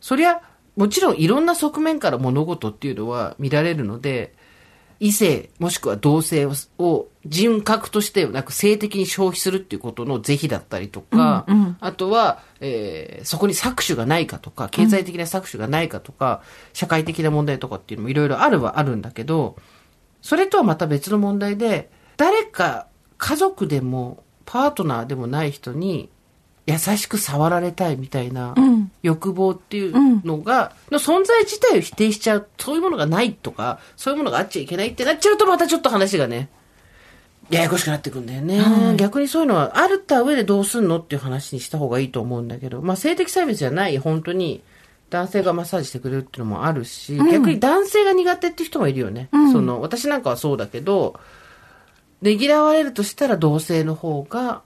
[0.00, 0.42] そりゃ、
[0.76, 4.34] もちろんいろんな側面から物事っていうのは見られるので、
[5.00, 19.56] 異性もしくは同性をを人格としてなく性的に消費するっていうことの是非だったりとか、うんうんあとは、えーそこに搾取がないかとか、経済的な搾取がないかとか、社会的な問題とかっていうのもいろいろあるはあるんだけど、
[20.22, 22.86] それとはまた別の問題で、誰か
[23.18, 26.08] 家族でもパートナーでもない人に
[26.66, 28.90] 優しく触られたいみたいなうん。
[29.02, 36.48] 欲望っていうのが、の存在自体を否定しちゃう、そういうものがないとか、そういうものがあっちゃいけないってなっちゃうとまたちょっと話がね、
[37.50, 38.96] ややこしくなってくんだよね、はい。
[38.96, 44.62] 逆にそういうのはあるった上でどうすんのっていう話にした方がいいと思うんだけど、まあ性的差別じゃない、本当に
[45.10, 49.28] 男性がマッサージしてくれるっていうのもあるし、逆に男性が苦手っていう人もいるよね。
[49.32, 49.52] うん。
[49.52, 51.20] その、私なんかはそうだけど、
[52.24, 54.62] ねぎらわれるとしたら同性の方が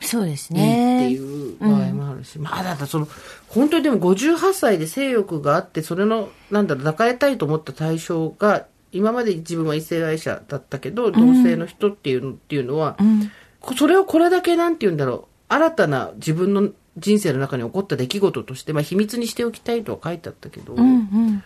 [0.00, 1.06] そうですいいね。
[1.06, 3.08] っていう場合もあるし、まあだその、
[3.48, 13.30] 本当にでも58歳で性欲があって、それの、なんだろう、抱かれたいと思った対象が、今まで自分は異性愛者だったけど、同性の人っていうのっていうのは、うん。
[13.76, 15.24] それをこれだけなんて言うんだろう。
[15.48, 21.42] 新たな自分の人生の中に起こった出来事として、まあ秘密にしておきたいとは書いてあったけど、うんうん。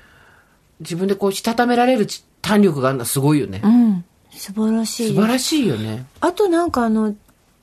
[0.80, 3.60] 自分でこうしたためられるち胆力があるのはすごいよね。
[3.64, 3.97] うん。
[4.38, 5.08] 素晴らしい。
[5.08, 6.06] 素晴らしいよね。
[6.20, 7.14] あとなんかあの、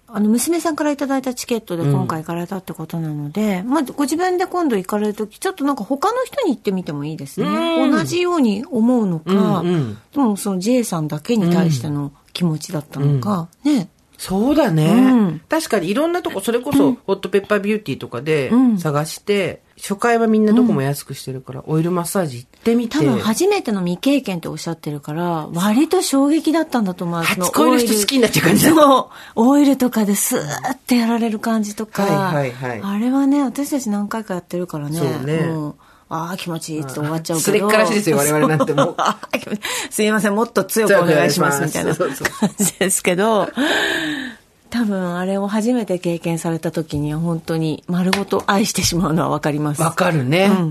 [0.08, 7.48] あの、娘さんからいただいたチケットで今回行かれたってことなので、まあ、ご自分で今度行かれるとき、ちょっとなんか他の人に行ってみてもいいですね。
[7.48, 7.92] うん。
[7.92, 9.98] 同じように思うのか、うんうん。
[10.14, 13.90] でもその J さんだけに対しての気持ちだったのか、ね。
[14.18, 15.42] そうだね、うん。
[15.50, 18.78] 確かにいろんなとこ、それこそ、ホットペッパービューティーとかでうん。
[18.78, 22.98] 探して、初回はみんなどこも安くしてるから、オイルマッサージ行ってみて。
[22.98, 27.40] 多分初めての未経験っておっしゃってるから、割と衝撃だったんだと思います。
[27.42, 29.10] 初恋の人好きになっちゃう感じだそう。
[29.36, 32.04] オイルとかでスーッてやられる感じとか。
[32.04, 34.98] はいはいはいあれはね、私たち何回かやってるからね。
[34.98, 35.76] そうねもう
[36.08, 37.46] ああ、気持ちいいって終わっちゃうけど。
[37.46, 38.96] すれっからしいですよ我々なんてもう
[39.90, 42.10] すいません、もっと強くお願いします、みたいな感
[42.58, 43.50] じですけど、
[44.76, 49.82] 多分あれを初めて経験された時には本当に丸ごと愛してしまうのはわかります。
[49.82, 50.50] わかるね。
[50.52, 50.70] うん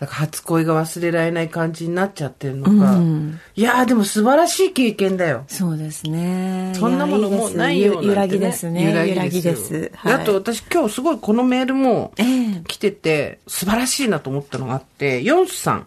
[0.00, 2.98] だから初恋が忘れられない感じになっちゃってるのか。
[3.54, 5.44] いやーでも素晴らしい経験だよ。
[5.46, 6.72] そうですね。
[6.74, 8.90] そんなものもうないよやいいですゆ揺らぎですね。
[8.90, 15.86] 揺らぎでですあと私今日すごいこのメールもええ来てて素晴らしいなと思ったのがあって、ヨンスさん。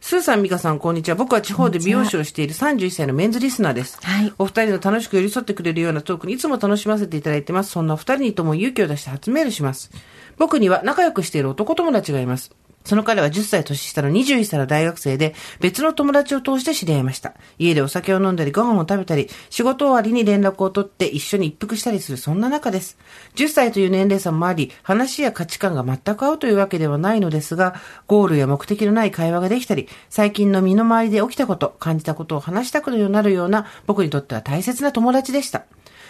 [0.00, 1.16] スーさん、ミカさん、こんにちは。
[1.16, 3.98] 僕は地方で美容師をしている31歳のメンズリスナーです。
[4.02, 7.72] はいお二人の楽しく寄り添ってくれるようなトークにいつも楽しませていただいてます。
[7.72, 9.90] そんなお二人にとも勇気を出して初メールします。
[10.36, 12.52] 僕には仲良くしている男友達がいます。
[12.84, 17.34] その彼は10歳年下の21歳の大学生で、別の友達を通して知り合いました。
[17.58, 22.96] 家でお酒を飲んだり、ご飯を食べたり、仕事終わりに連絡を取って一緒に一服したりする、そんな中です。
[23.34, 27.74] 10歳という年齢差もあり、話や価値観が全く合うというわけではないのですが、
[28.06, 35.64] ゴールや目的のない会話ができたり、最近の身の回りで起きたこと、感じたことを話したくなるような、僕にとっては大切な友達でした。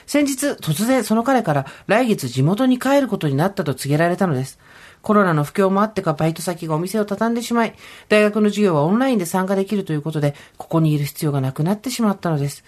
[0.09, 4.59] 先日、突然その彼から来月地元に帰ることになったと告げられたのです。
[5.03, 7.75] コロナの不況もあってかバイト先がお店を畳んでしまい、
[8.09, 12.65] 大学の授業はオンラインで参加できるということで、ここにいる必要がなくなってしまったのです。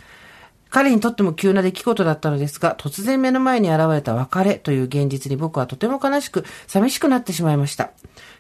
[0.71, 7.91] 彼にとっても急な出来事だったのですが、突然目の前に現れた別れという現実に僕はとても悲しく、寂しくなってしまいました。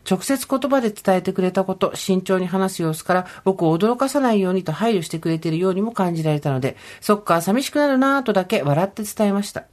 [0.09, 9.65] 直接言葉で伝えてくれたこと、慎重に話す様子から僕を驚かさないようにと配慮してくれているようにも感じられたので、そっか、寂しくなるなぁとだけ笑って伝えました。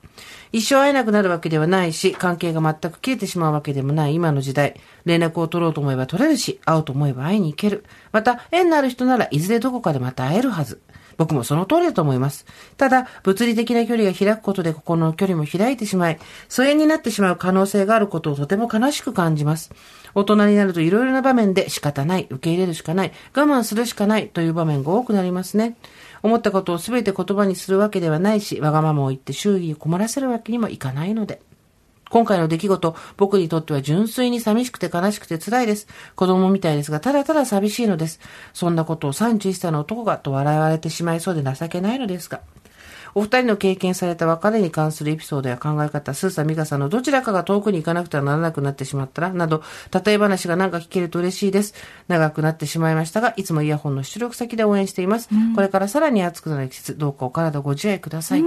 [0.51, 4.79] 一生会えなくなるわけではないし、関係が全く切れてしまうわけでもない今の時代。
[5.05, 7.85] 連絡を取ろうと思えば取れるし、会おうと思えば会いに行ける。
[8.11, 10.81] また、縁のある人ならいずれどこかでまた会えるはず。
[11.17, 12.45] 僕もその通りだと思います。
[12.77, 19.71] ただ、物理的な距離が開くことで心の距離も開いてしまい、疎遠になってしまう可能性があることをとても悲しく感じます。
[20.13, 25.75] 大人になるといろいろな場面で仕方ない、受け入れるしかない、我慢するしかないという場面が多くなりますね。
[26.23, 31.41] 思ったことを全て言葉にするわけではないし、わがままを言って周囲に困らせるわけにもいかないので。
[32.09, 35.87] 今回の出来事、僕にとっては純粋に寂しくて悲しくて辛いです。
[36.15, 38.19] 子供みたいですが、ただただ寂しいのです。
[38.53, 42.41] そんなことを31歳の男がと笑われてしまいそうで情けないのですが。
[43.17, 49.63] お二人の経験された別れに関するエピソードや考え方、スーサミカさんのどちらかが遠くに行かなくてはならなくなってしまったら、など、
[50.05, 51.73] 例え話が何か聞けると嬉しいです。
[52.07, 55.29] 長くなってしまいましたが、いつもイヤホンの出力先で応援しています。
[55.55, 58.43] これからさらに暑くなる季節、どうかお体ご自愛ください。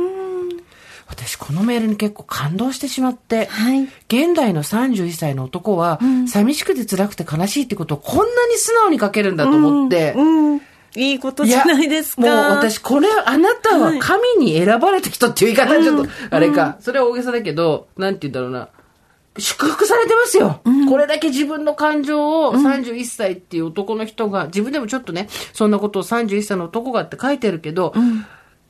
[1.08, 5.98] 私、このメールに結構感動してしまって、はい現代の31歳の男は、
[6.28, 10.60] 寂しくて辛くて悲しいってことをこんなに素直に書けるんだと思って、うん。
[10.96, 12.22] いいことじゃないですか。
[12.22, 18.68] もう私、これ、あなたは神に選ばれた人っていう言い方はちょっと、あれか、それは大げさだけど、なんて言うんだろうな。
[19.38, 27.94] 祝福されてますよ、これだけ自分の感情を31歳っていう男の人が、自分でもちょっとね、そんなことを31歳の男がって書いてるけど、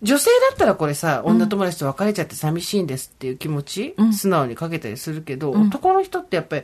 [0.03, 6.62] 女性だったらこれさ、女友達と別れちゃって寂しいんですっていう気持ち、素直にかけたりするけど、男の人ってやっぱり、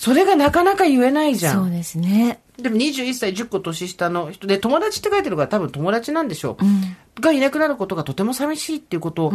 [0.00, 1.54] それがなかなか言えないじゃん。
[1.56, 2.40] そうですね。
[2.56, 6.56] でも21歳10個年下の人で友達って書いてるから多分友達なんでしょ
[7.18, 9.32] う、がいなくなることがとても寂しいっていうことを、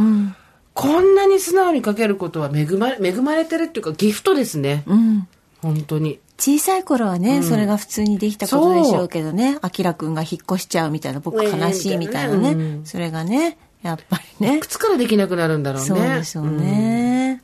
[0.74, 5.28] こんなに素直に書けることは恵まれ恵まれてるっていうかギフトですね、うん。
[5.61, 6.20] 本当に。
[6.39, 12.86] 小さい頃はね、それが普通にできたことでしょうけどね、あきらくんが引っ越しちゃうみたいな、僕悲しいみたいなね、うん。
[12.86, 14.57] それがね、やっぱりね。
[14.57, 15.88] いく、つからできなくなるんだろうね。
[15.88, 17.39] そうでしょうね。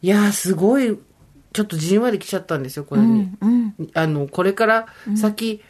[0.00, 0.98] いやーすごい
[1.52, 3.74] ちょっとじんわりきちゃったんですよこれに、うん。
[3.94, 4.86] あのこれから
[5.16, 5.62] 先、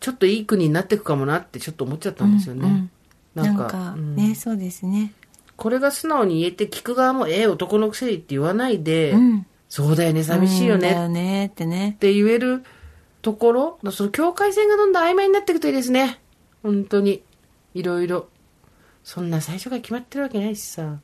[0.00, 2.88] ちょっといい国になっていくかもなってちょっと思っちゃったんですよね、
[3.34, 5.12] なんか、うんね、そうですね。
[5.56, 9.46] これが素直に言えて聞く側もええ男のくせにって言わないで、うん。
[9.68, 11.98] そうだよね寂しいよねうんだよねってねっ。
[11.98, 12.64] て言える
[13.20, 16.20] ところ、その境界線がどんどん曖昧になっていくといいですね。
[16.62, 17.22] 本当に。
[17.74, 18.28] いろいろ。
[19.04, 21.00] そんな最初から決まってるわけないしさ。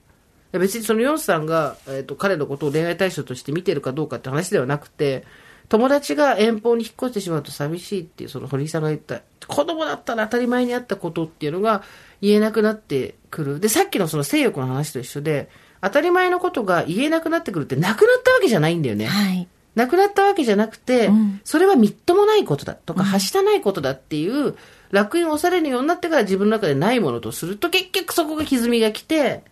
[0.59, 5.25] 別にそのヨンさんが、えっと彼のことを恋愛対象として見てるかどうかって話ではなくて
[5.69, 11.83] 友達が遠方に引っ越してしまうと寂しいっていうその堀井さんが言った子供だったら当たり前にあったことっていうのが
[12.21, 15.49] 言えなくなってくるでさっきのその性欲の話と一緒で
[15.81, 19.07] 当たり前のことが言えなくなってくるってなくなったわけじゃないんだよね。
[19.07, 19.47] はい。
[19.75, 24.57] なくなったわけじゃなくて、うんそれはみっともないことだとか、はしたないことだっていう、
[24.91, 29.43] 楽園を押されるようになってから自分の中でないものとすると、結局そこが歪みが来て、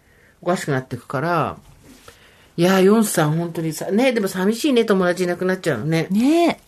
[0.43, 1.57] おかしくなっていくから、
[2.57, 6.09] いやー、ヨンさん本当にさ、ね、でも寂しいね、友達いなくなっちゃうのね。
[6.11, 6.61] ねえ。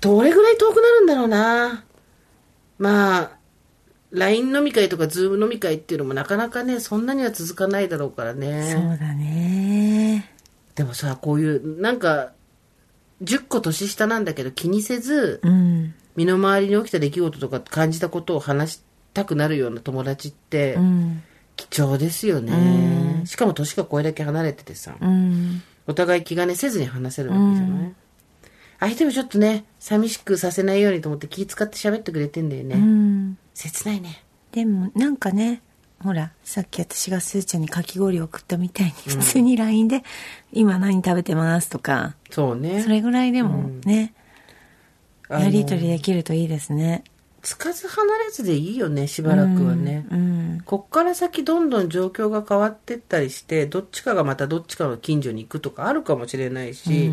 [0.00, 1.84] どれぐらい遠くなるんだろうな。
[2.78, 3.30] まあ、
[4.10, 8.72] LINE 飲み会とか Zoom 飲み会っていうのもなかなかね、そんなには続かないだろうからね。
[8.72, 10.30] そうだね。
[10.74, 12.32] でもさ、こういう、なんか、
[13.22, 15.94] 10個年下なんだけど気にせず、うん。
[16.16, 18.82] 身の回りに起きた出来事とか感じたことを話し
[19.14, 21.22] たくなるような友達ってうん。
[21.68, 23.22] 貴重ですよね。
[23.26, 25.62] しかも年がこれだけ離れててさ、うん。
[25.86, 27.94] お互い気兼ねせずに話せるわけじゃない、
[28.78, 32.76] 相手もちょっとね、寂しくさせないようにと思って気使って喋ってくれてんだよね。
[32.76, 33.38] うん。
[33.54, 34.22] 切ないね。
[34.52, 35.62] でもなんかね
[36.02, 40.02] ほらさっき私がスーちゃんにかき氷を送ったみたいに普通に LINE で
[40.52, 42.82] 「今何食べてます」とかそうね。
[42.82, 44.14] それぐらいでもね、
[45.28, 47.04] やり取りできるといいですね
[47.42, 50.06] つかず離れずでいいよね、しばらくはね。
[50.10, 57.10] うんこっから先どんどん状況が変わってったりして、どっちかがまたどっちかの近所に行くとかあるかもしれないし、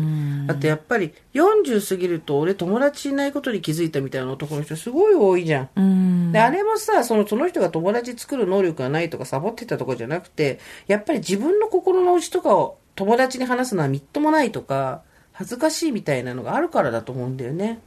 [0.48, 5.68] あとやっぱり40過ぎると俺友達いないことに気づいたみたいな男の人すごい多いじゃん。
[5.76, 15.02] うんで、あれもさ、その、その人が友達作る能力がないとかサボってたとかじゃなくて、やっぱり自分の心の内とかを友達に話すのはみっともないとか、
[15.32, 17.80] 恥ずかしいみたいなのがあるからだと思うんだよね。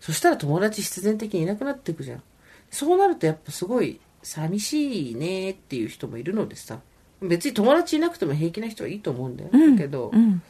[0.00, 2.22] そしたら友達必然的にいなくなっていくじゃん。
[2.70, 6.80] そうなるとやっぱすごい寂しいねっていう人もいるのでさ。
[7.20, 9.50] 別に友達いなくても平気な人はいいと思うんだよ。
[9.50, 10.40] だけど、うん。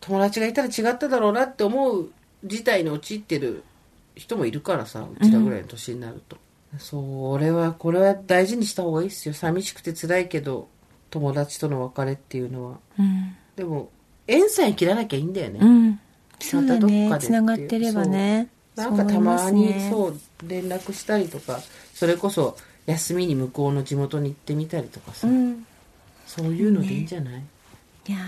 [0.00, 2.10] 友達がいたら違っただろうなって思う
[2.44, 3.62] 事態に陥ってる
[4.16, 6.36] 人もいるからさうちらぐらいの年になると、
[6.78, 9.34] それはこれは大事にした方がいいですよ。
[9.34, 10.68] 寂しくて辛いけど
[11.10, 12.78] 友達との別れっていうのは。
[12.98, 13.36] うん。
[13.54, 13.90] でも
[14.26, 16.00] 縁さえ切らなきゃいいんだよね、うん。
[16.40, 17.30] そうだまたどっねかでっていう。
[17.30, 21.60] つながってればねなんかたまにそう連絡したりとか
[21.92, 22.56] それこそ
[22.86, 25.66] 休みに向こうの地元に行ってみたりとかさ、うん。
[26.26, 27.42] そういうのでいいんじゃない、
[28.08, 28.18] いや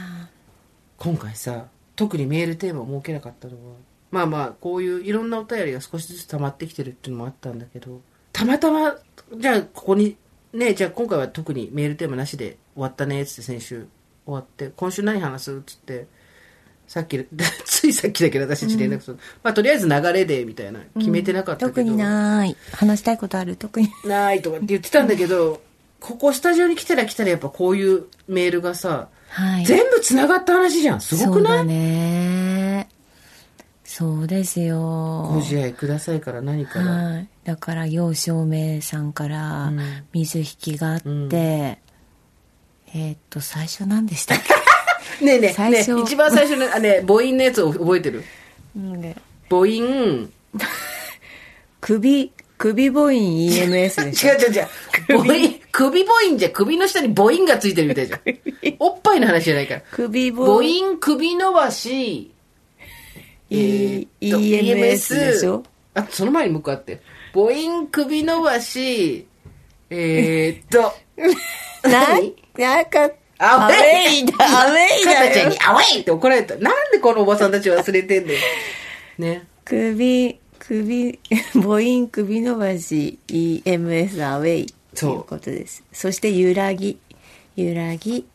[0.99, 1.65] 今回さ
[1.97, 3.77] 特にメールテーマを設けなかったのは
[4.11, 8.97] まあまあこういういろんなお便りが少しずつ溜まってきてるっていうのもあったんだけどたまたま
[9.37, 10.17] じゃあここに
[10.53, 13.87] ねじゃあ今回は特にメールテーマなしで終わったねっつって先週
[14.27, 16.07] 終わって今週何話すっつって
[16.87, 17.27] さっき
[17.85, 22.57] ついさっきだけど私たち連絡する、まあとりあえず流れでみたいな決めてなかったけど、特にない。
[22.73, 23.57] 話したいことある？
[23.57, 23.89] 特に。
[24.05, 25.61] ないとかって言ってたんだけど
[26.01, 29.67] ここスタジオに来たら来たらやっぱこういうメールがさはい。
[29.67, 31.01] 全部つながった話じゃん。
[31.01, 31.59] すごくない？
[31.59, 32.89] そうだね。
[33.85, 35.29] そうですよ。
[35.31, 36.87] ご自愛くださいから何から。
[36.87, 37.29] はい。
[37.45, 39.81] だから、楊照明さんからうん。
[40.13, 41.31] 水引きがあって、うん。
[41.33, 44.39] えーっと、最初何でしたっ
[45.21, 48.25] ねえねえ、ね一番最初の、あね、母音のやつを覚えてる？
[48.75, 49.17] けね。
[49.49, 50.31] 母音、
[51.81, 54.33] 首、首母音 EMS でしょ。
[54.33, 54.69] 違う違う違う。
[55.09, 58.21] 母音、 首母音じゃ首の下に母音がついてるみたいじゃん。
[58.79, 59.83] おっぱいの話じゃないから。
[59.91, 60.45] 首母。
[60.45, 62.31] 母音、首伸ばし、
[63.51, 65.63] E- えーっと EMS でしょ。
[65.95, 67.01] あ、その前に向かって。
[67.33, 69.27] 母音、首伸ばし、
[69.91, 70.95] えーっと、
[71.89, 73.11] な何なんか、
[73.53, 73.75] アウェ
[74.09, 76.57] イイだ、アウェイカタちゃんにアウェイって怒られた。
[76.57, 78.39] なんでこのおばさんたち忘れてんだよ。
[79.19, 79.47] ね。
[79.65, 81.19] 首、首、
[81.55, 85.85] 母音首伸ばし EMS アウェイとそういうことです。
[85.93, 86.99] そして揺らぎ、
[87.57, 88.27] 揺らぎ、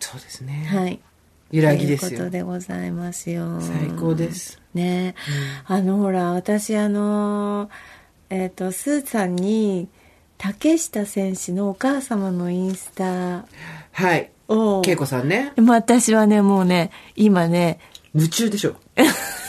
[0.00, 0.66] そうですね。
[0.68, 1.00] はい。
[1.52, 2.30] 揺らぎですよということ。
[2.30, 3.60] でございますよ。
[3.60, 4.60] 最高です。
[4.74, 5.14] ね、
[5.66, 7.70] あのほら私あの
[8.30, 9.88] えっ、とスーさんに
[10.38, 13.44] 竹下選手のお母様のインスタ
[13.92, 14.31] はい。
[14.52, 15.52] を恵子さんね。
[15.56, 17.78] もう私はねもうね今ね
[18.14, 18.74] 夢中でしょ。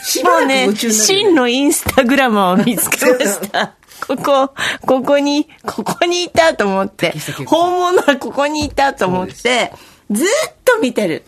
[0.02, 3.74] し もうねばらく夢中になるよね真のインスタグラマーを見つけました
[4.06, 4.54] ここ
[4.86, 7.14] ここにここにいたと思って
[7.46, 9.72] 本物はここにいたと思って
[10.10, 10.26] ずっ
[10.64, 11.24] と見てる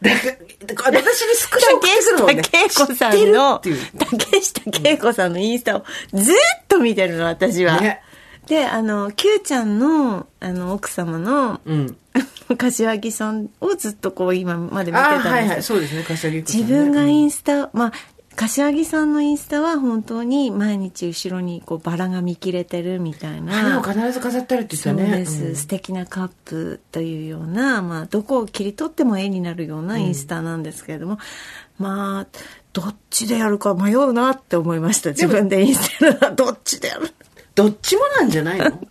[0.00, 2.42] だから私にスクショ送ってくるもんね。
[2.42, 3.60] 竹下恵子さんの。
[3.98, 6.34] 竹下恵子さんのインスタをずっ
[6.68, 8.02] と見てるの私は、ね
[8.46, 11.96] であの Q ちゃんのあの奥様のうん。
[12.56, 15.62] 柏木さんをずっとこう今まで見てあたんですはいはい。
[15.62, 16.42] そうですね、柏木ね。
[16.42, 17.92] 自分がインスタ、まあ
[18.36, 23.52] 柏木さんのインスタは本当に毎日後ろにこうバラが見切れてるみたいな。
[23.52, 25.10] 花を必ず飾ってあるって言ってたね。
[25.10, 25.56] そうです、うん。
[25.56, 31.18] 素敵なカップというような、まあ、どこを切り取っても絵になるようなインスタなんですけれども、
[31.80, 32.26] まあ、
[32.72, 35.10] どっちでやるか迷うなって思いました。
[35.10, 37.12] 自分でインスタやるどっちでやる？
[37.56, 38.70] どっちもなんじゃないの？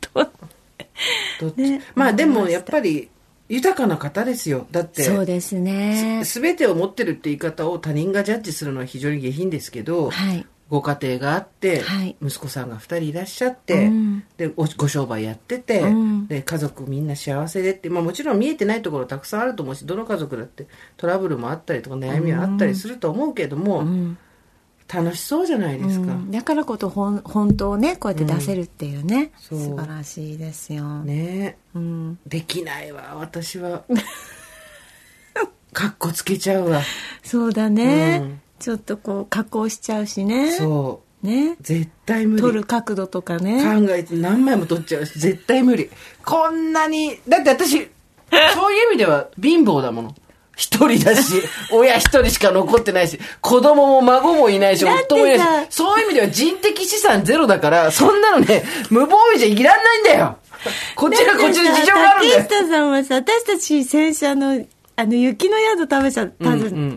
[1.40, 3.10] どっち、ねまあでもやっぱり
[3.50, 4.68] 豊かな方ですよ。
[4.72, 6.22] だって、そうですね。
[6.26, 10.46] すべてを持ってるって言い方を他人がジャッジするのは非常に下品ですけど、はい。
[10.70, 20.68] ご家庭があって、はい息子さんが2人いらっしゃって、うんでおご商売やってて、うんで家族みんな幸せでって、まあ、もちろん見えてないところたくさんあると思うしどの家族だって
[20.98, 24.18] トラブルもあったりとか悩みはあったりすると思うけども、うん
[24.94, 26.14] 楽しそうじゃないですか。
[26.14, 26.32] うん。
[26.32, 29.60] だからこそ本本当をねこうやって出せるっていうね、そう。
[29.60, 31.58] 素晴らしいですよ、ね。
[31.76, 33.84] うん、できないわ私は。
[35.74, 36.82] かっこつけちゃうわ。
[37.24, 38.42] そうだね、うん。
[38.60, 40.52] ちょっとこう加工しちゃうしね。
[40.54, 41.28] そう。
[41.28, 41.58] ね。
[41.62, 42.42] 絶対無理。
[42.42, 43.64] 撮る角度とかね。
[43.64, 45.90] 考えて何枚も撮っちゃうし絶対無理。
[46.26, 47.90] こんなにだって私
[48.54, 50.16] そういう意味では貧乏だもの
[50.58, 51.42] 一人だし
[51.72, 60.38] 親一人しか残ってないし子供も孫もいないし夫もいないしそういう意味では人的資産ゼロだから そんなのね無防備じゃいらんないんだよ。
[60.96, 62.42] こっちはこっちで事情があるんだよ。
[62.42, 64.66] 竹下さんはさ私たち先週あの
[65.00, 66.32] あの雪の宿食べちゃっ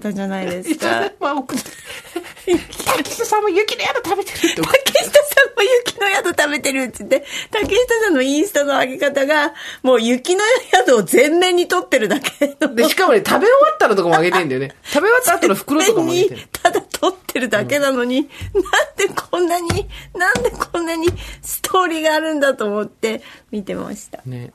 [0.01, 1.71] たじゃないですか、 まあ送って。
[2.87, 10.43] 竹下さんも雪の宿食べてるって竹下さんも雪の宿食べてるって言って、竹下さんのインスタの上げ方が、もう雪の
[10.87, 12.75] 宿を全面に撮ってるだけの。
[12.75, 14.75] で、しかもね、食べ終わったのとかもあげてんだよね。
[14.85, 16.49] 食べ終わった後の袋とかもあげてる全面に。
[16.53, 18.29] ただ撮ってるだけなのに、なん
[18.97, 21.09] でこんなに、なんでこんなに
[21.43, 24.21] ストーリーがあるんだと思って見てました。
[24.27, 24.53] ね。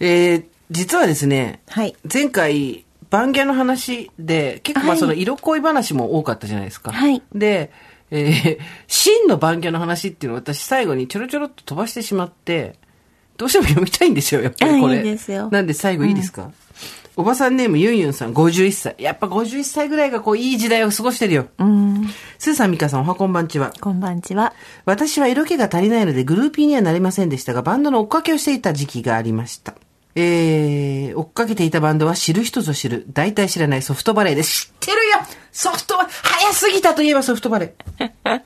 [0.00, 1.96] えー、実はですね、はい。
[2.12, 6.92] 前回、バンギャの話で、結構まあはいその色恋話も多かったじゃないですか。
[6.92, 7.72] はいで、
[8.10, 12.76] えー、真のバンギャの話っていうのを私最後にちょろちょろっと飛ばしてしまって、
[13.36, 14.94] どうしても読みたいんですよ、やっぱりこれ。
[14.94, 16.50] あいいですよなんで最後いいですか、
[17.16, 18.94] おばさんネームユンユンさん51歳。
[18.98, 21.48] やっぱ51歳ぐらいがこういい時代を過ごしてるよ。
[21.58, 22.08] うん。
[22.38, 23.72] スーさん、ミカさん、おはこんばんちは。
[23.80, 24.54] こんばんちは。
[24.84, 29.74] 私は色気が足りないのでグルーピーにはなれませんでしたが、バンドの追っかけをしていた時期がありました。
[30.14, 34.66] えー、追っかけていたバンドは知る人ぞ知る、大体知らないソフトバレーです。
[34.66, 35.18] 知ってるよ
[35.58, 38.40] ソフトバレー早すぎたといえばソフトバレー。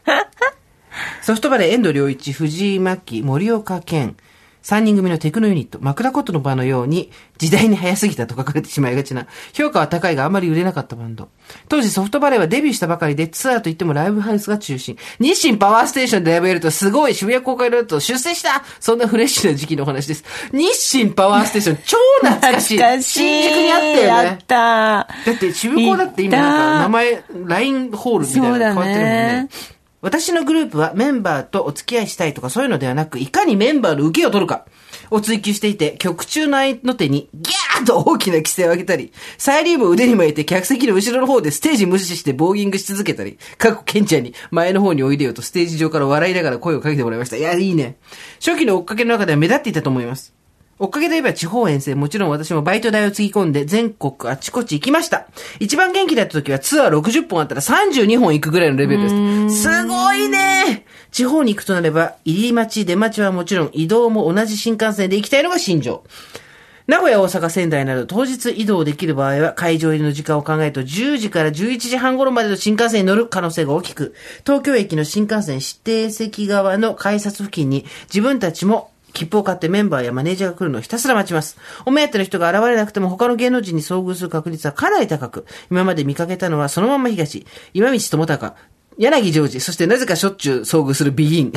[1.20, 4.16] ソフトバレー、遠藤良一、藤井真希、森岡健、
[4.62, 11.28] 三人組のテクノユニット、枕言の場のように、時代に早すぎたと書かれてしまいがちな、評価は高いがあまり売れなかったバンド。
[11.68, 14.96] 当時ソフトバレーはデビューしたばかりで、ツアーといってもライブハウスが中心。
[15.18, 20.24] 日清パワーステーションでライブやるとすごい渋谷公会だと出世したそんなフレッシュな時期のお話です。
[20.52, 22.78] 日清パワーステーション、超懐かしい。
[22.78, 23.18] 懐かしい。
[23.18, 24.38] 新宿にあったよねあっ。
[24.46, 24.54] た。
[24.54, 29.48] だって渋港だって今なんか名前、ラインホールみたいなの変わってるもんね。
[30.02, 34.66] 私のグループはメンバーとお付き合いしたいとかそういうのではなく、いかにメンバーの受けを取るか
[35.10, 47.36] を追求していて、曲中の合いの手にギャーッと大きな規制を上げたり、サイリウムを腕に巻いて客席の後ろの方でステージ無視してボーギングし続けたり、過去ケンちゃんに前の方においでよとステージ上から笑いながら声をかけてもらいました。
[47.36, 47.96] いや、いいね。
[48.44, 50.34] 初期の追っかけの中では目立っていたと思います。
[50.82, 55.28] 追っかけといえば地方遠征、もちろん私もバイト代をつぎ込んで全国あちこち行きました。
[55.60, 59.62] 一番元気だった時はツアー60本あったら32本行くぐらいのレベルです。
[59.62, 66.04] すごいね地方に行くとなれば、入り待ち、出待ちはもちろん移動も同じ新幹線で行きたいのが心情。
[66.88, 81.58] 名古屋、大阪、仙台など当日移動できる場合は会場入りの時間を考えると10時から11時半頃までの新幹線に乗る可能性が大きく、東京駅の新幹線指定席側の改札付近に自分たちも切符を買ってメンバーやマネージャーが来るのをひたすら待ちます。
[81.84, 88.52] お目当ての人が現れなくても他の芸能人に遭遇する確率はかなり高く、今まで見かけたのはそのまま東、今道智隆、
[88.98, 91.52] 柳ジョージ、そしてなぜかしょっちゅう遭遇するビギン。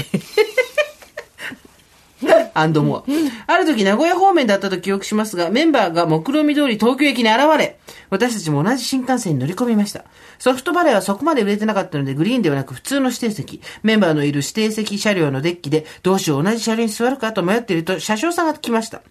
[2.54, 3.04] アンドモア。
[3.48, 7.78] ある時、名古屋方面だったと記憶しますが、メンバーが目論見通り東京駅に現れ、
[8.10, 10.06] 私たちも同じ新幹線に乗り込みました。
[10.40, 19.02] ソフトバレーはそこまで売れてなかったので、グリーンではなく普通の指定席、メンバーのいる指定席車両のデッキで、どうしよう同じ車両に座るかと迷っていると、車掌さんが来ました。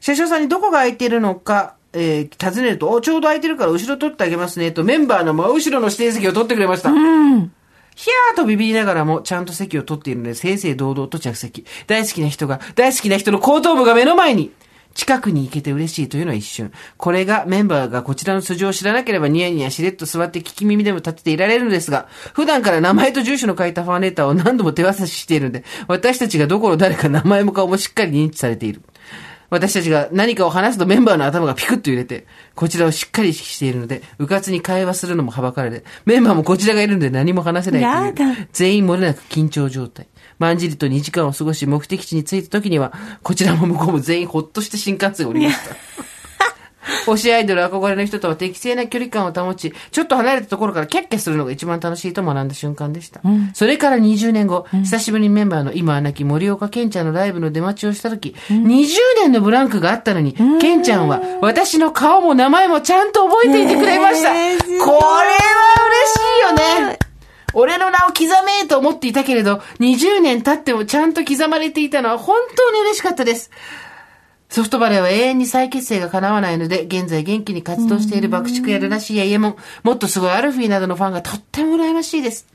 [0.00, 6.90] 車掌さんにどこが空いているのか、えー尋ねると、ちょうど空いてるから後ろ取ってあげますね、とメンバーの真後ろの指定席を取ってくれました。
[6.90, 7.52] うん
[7.98, 11.64] ひゃーとビビりながらも、ちゃんと席を取っているので、正々堂々と着席。
[11.88, 14.52] 大好きな人が、大好きな人の後頭部が目の前に
[14.94, 16.70] 近くに行けて嬉しいというのは一瞬。
[16.96, 28.82] これがメンバーがこちらの素性を知らなければニヤニヤしれっと座って聞き耳でも立てていられるのですが、普段から名前と住所の書いたファンレターを何度も手渡ししているので、私たちがどこの誰か名前も顔もしっかり認知されている。
[29.50, 40.06] 私たちが何かを話すとメンバーの頭がピクッと揺れて、こちらをしっかり意識しているので、うかつに会話するのもはばかれで、メンバーもこちらがいるので何も話せないという全員漏れなく緊張状態。
[40.38, 42.92] まんじりと2時間を過ごし目的地に着いた時には、
[43.22, 46.07] こちらも向こうも全員ほっとして新幹線を降りました。
[47.06, 53.20] 推しアイドル憧れの人とは適正な距離感を保ち、ちょっと離れたところからキャッキャするのが一番楽しいと学んだ瞬間でした。
[53.54, 58.86] それから20年後、久しぶりにメンバーの今は亡き森岡健ちゃんのライブの出待ちをした時、20
[59.20, 64.30] 年のブランクがあったのに、健ちゃんは私の顔も名前もちゃんと覚えていてくれました。
[64.30, 64.88] これは嬉
[66.12, 66.98] しいよね。
[67.54, 73.50] 俺の名を刻めと思っていたけれど、20年経ってもちゃんと刻まれていたのは本当に嬉しかったです。
[74.48, 82.46] ソフトバレーは永遠に再結成が叶わないので、現在元気に活動している爆竹やルナシーやイエモン、もっとすごいアルフィーなどのファンがとっても羨ましいです。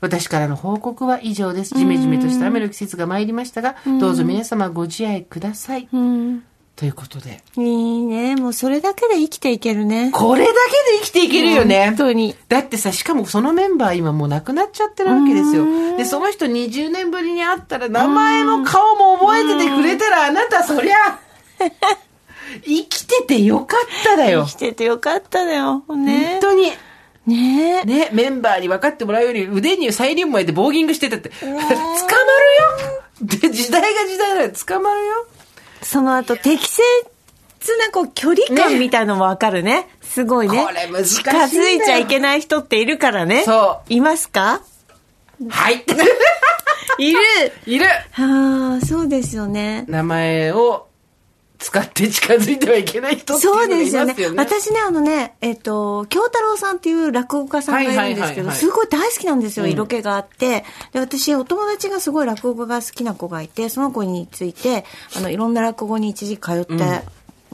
[0.00, 1.76] 私からの報告は以上です。
[1.76, 5.88] ジメジメとした雨の季節が参りましたが、どうぞ皆様ご自愛ください。
[6.78, 8.36] ということで、いいね。
[8.36, 10.12] もうそれだけで生きていけるね。
[10.12, 11.86] これだけで生きていけるよね。
[11.86, 12.36] 本当に。
[12.48, 15.66] だってさ、しかもそのメンバー今もう亡くなっちゃってるわけですよ。
[15.96, 21.18] で、その人20年ぶりに会ったら名前も顔も覚えててくれたら、あなたそりゃ、
[22.64, 24.54] 生きててよかっただよ生き。
[24.54, 25.82] ててよかっただよ。
[25.96, 26.40] ね本。
[26.40, 26.70] 当に。
[27.26, 31.30] ねね、メンバーに分かってもらうより腕にサイリウム巻いてボーギングしてたって。
[31.40, 31.68] 捕まるよ
[33.20, 34.50] で、時代が時代だよ。
[34.52, 35.26] 捕まるよ。
[35.82, 36.80] その後、適切
[37.78, 39.88] なこう距離感みたいのもわかるね。
[40.02, 40.64] すごいね。
[40.64, 43.44] これ難しいん近づいちゃいけない人っているからね。。
[43.44, 44.60] そういますか？
[45.48, 45.84] はい。
[46.98, 47.18] いる
[47.66, 49.84] いるああ、そうですよね。
[49.88, 50.87] 名前を
[51.58, 54.36] 使って近づいてはいけない人っていうのそうがいですよねますよね。
[54.38, 60.64] 私ね、あのね、えっ、と、京太郎さんっていう落語家さんがいるんですけど、すごい大好きなんですよ、色気があって。
[60.92, 64.84] で、私、お友達がすごい落語が好きな子がいて、その子について、
[65.16, 67.02] あの、いろんな落語に一時通って、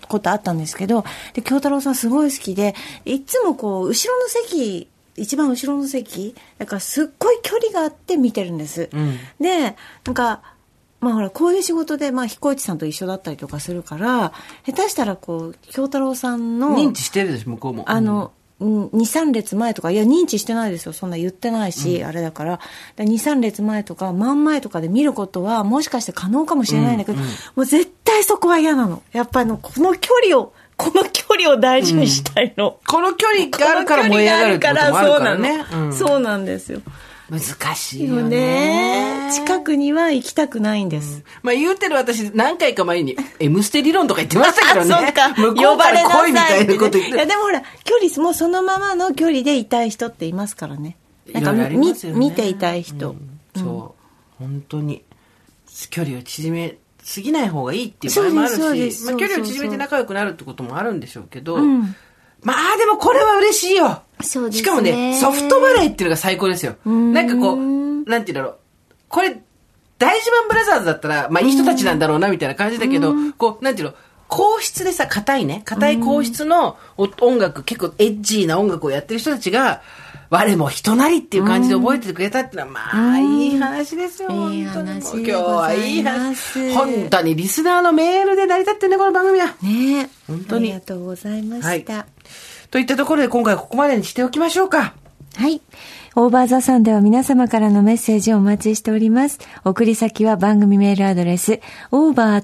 [0.07, 2.75] ことあったんですけど、で、京太郎さんすごい好きで、
[3.07, 8.91] いつもこう、後ろの席、一番後ろの席、だからすっごい距離があって見てるんです。
[8.95, 10.43] んで、なんか、
[11.05, 14.33] まあほら、こういう仕事で、まあ、彦一さんと一緒だったりとかするから、
[14.67, 17.85] 下手したらこう、京太郎さんの、認知してるでしょ、向こうも。
[17.87, 20.95] あの、うん、2、3列前とか、いや、認知してないですよ。
[20.95, 22.61] そんな言ってないし、あれだから。
[22.97, 27.25] で2、3列前とか、真ん前とかで見ることは、もしかして可能かもしれないんだけど、も
[27.63, 29.03] う絶対そこは嫌なの。
[29.13, 32.79] やっぱりの、この距離を、この距離を大事にしたいの。
[32.87, 35.65] この距離があるから燃え上がるってこともあるからね。
[35.69, 36.81] そうなの、うんそうなんですよ。
[37.31, 39.29] 難しいよよね。
[39.29, 39.33] ね。
[39.33, 41.25] 近くには行きたくないんです。
[41.43, 44.95] まあ言うてる私何回か前に、 M ステ理論とか言ってましたけどね。
[44.95, 45.29] そうか。
[45.35, 47.27] 向こうから来いみたいなこと言っいや、て。
[47.27, 50.97] でもほら、距離、もうそのままの距離でいたい人っていますからね。
[51.33, 51.71] なんかね
[52.15, 53.17] 見ていたい人。
[53.57, 54.43] そう。
[54.43, 55.03] 本当に。
[55.91, 58.55] 距離を縮めすぎない方がいいっていう場合もある
[58.91, 61.95] し、まあ距離を縮めて仲良くなるってこともあるんでしょうけど、ん
[62.45, 64.03] まあでもこれは嬉しいよ。
[64.23, 66.77] そうですねしかもね、ソフトバレーっていうのが最高ですよ。
[66.85, 68.57] なんかこう、なんていうんだろう。
[69.09, 69.41] これ、
[69.99, 73.95] 大事マンブラザーズだったら、まあいい人たちなんだろうなみたいな感じだけど、こう、なんていうの、
[74.29, 79.83] 皇室でさ、硬いね、硬い皇室のお音楽、結構エッジーな音楽をやってる人たちが、
[80.31, 84.31] 我も人なりっていう感じで覚えててくれたっていうのは、まあ、いい話ですよ。
[84.51, 86.75] いい本当に今日はいい話。
[86.75, 89.55] 本当にリスナーのメールで成り立ってんね、この番組は。
[89.63, 92.07] ね本当にありがとうございまはいした。
[92.75, 94.95] といったところで今回はここまでにしておきましょうか。
[95.37, 95.61] はい。
[96.17, 99.39] オーバーザさんでは皆様からのメッセージをお待ちしております。
[99.65, 101.61] 送り先は番組メールアドレス、
[101.93, 102.43] over.tbs.co.jp、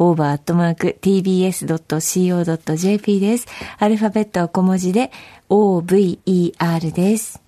[0.00, 0.90] over.tbs.co.jp
[3.20, 3.46] です。
[3.78, 5.12] アルファベットは小文字で、
[5.50, 7.40] over です。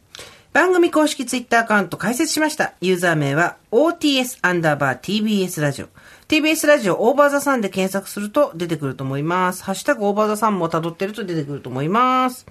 [0.53, 2.75] 番組公式ツイッターアカウント開設しました。
[2.81, 5.89] ユーザー名は OTS アンダーバー TBS ラジオ。
[6.29, 9.63] TBS ラジオオーバーザさんで検索すると出てくると思います。
[9.63, 12.47] ハッシュタグオーバーザさんも辿ってると出てくると思います。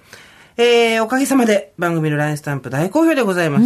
[0.56, 3.64] えー、おかげさまで番組の LINE スタンプ大好評でございます。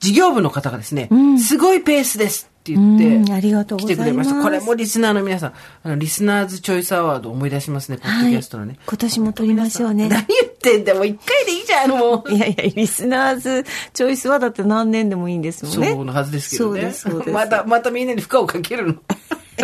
[0.00, 4.42] 事業部の方がですね、すごいペースですって言って、うんありがとう来てくれました。
[4.42, 8.78] これもリスナーの皆さん、あの、リスナーズチョイスアワードを思い出しますね、ポッドキャストのね。
[8.86, 10.08] 今年も撮りましょうね。
[10.10, 12.30] 何言ってんだよ、もう一回でいいじゃん、もう。
[12.30, 15.92] いやいや、リスナーズチョイスはだって何年でもいいんですもんね。
[15.92, 16.80] そうのはずですけどね。
[16.80, 17.30] そうです、そうです。
[17.32, 18.94] また、またみんなに負荷をかけるの。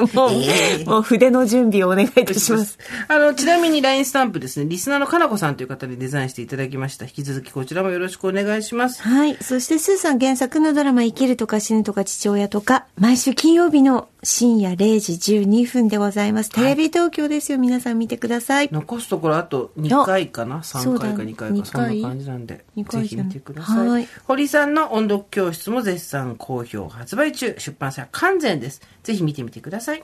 [0.00, 2.78] もう、もう筆の準備をお願いいたします。
[3.08, 7.04] あの、ちなみに LINE スタンプですね、リスナーのかなこさんという方にデザインしていただきました。
[7.04, 9.02] 引き続きこちらもよろしくお願いします。
[9.02, 9.36] はい。
[9.40, 16.50] そして、スーさん原作のドラマ、生きるとか死ぬとか父親とか、毎週金曜日の深夜0時12分でございます。
[16.50, 17.58] テレビ東京ですよ。
[17.58, 18.68] 皆さん見てください。
[18.72, 20.62] 残すところあと2回かな？
[20.62, 22.64] そう ?3 だ回か2回か、二そんな回感じなんで。
[22.76, 23.88] ぜひ見てください。
[23.88, 27.54] はい堀さんの音読教室も絶賛好評発売中。
[27.58, 28.80] 出版社完全です。
[29.02, 30.02] ぜひ見てみてください。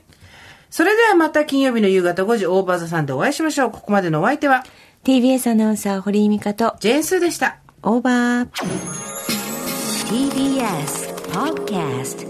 [0.68, 3.70] それではまた金曜日の夕方5時オーバーザさんでお会いしましょう。
[3.70, 4.64] ここまでのお相手は
[5.02, 7.58] ？TBS アナウンサー、堀井美香と、ジェーンスーでした。
[7.82, 8.48] オーバー。
[10.10, 12.29] TBS Podcast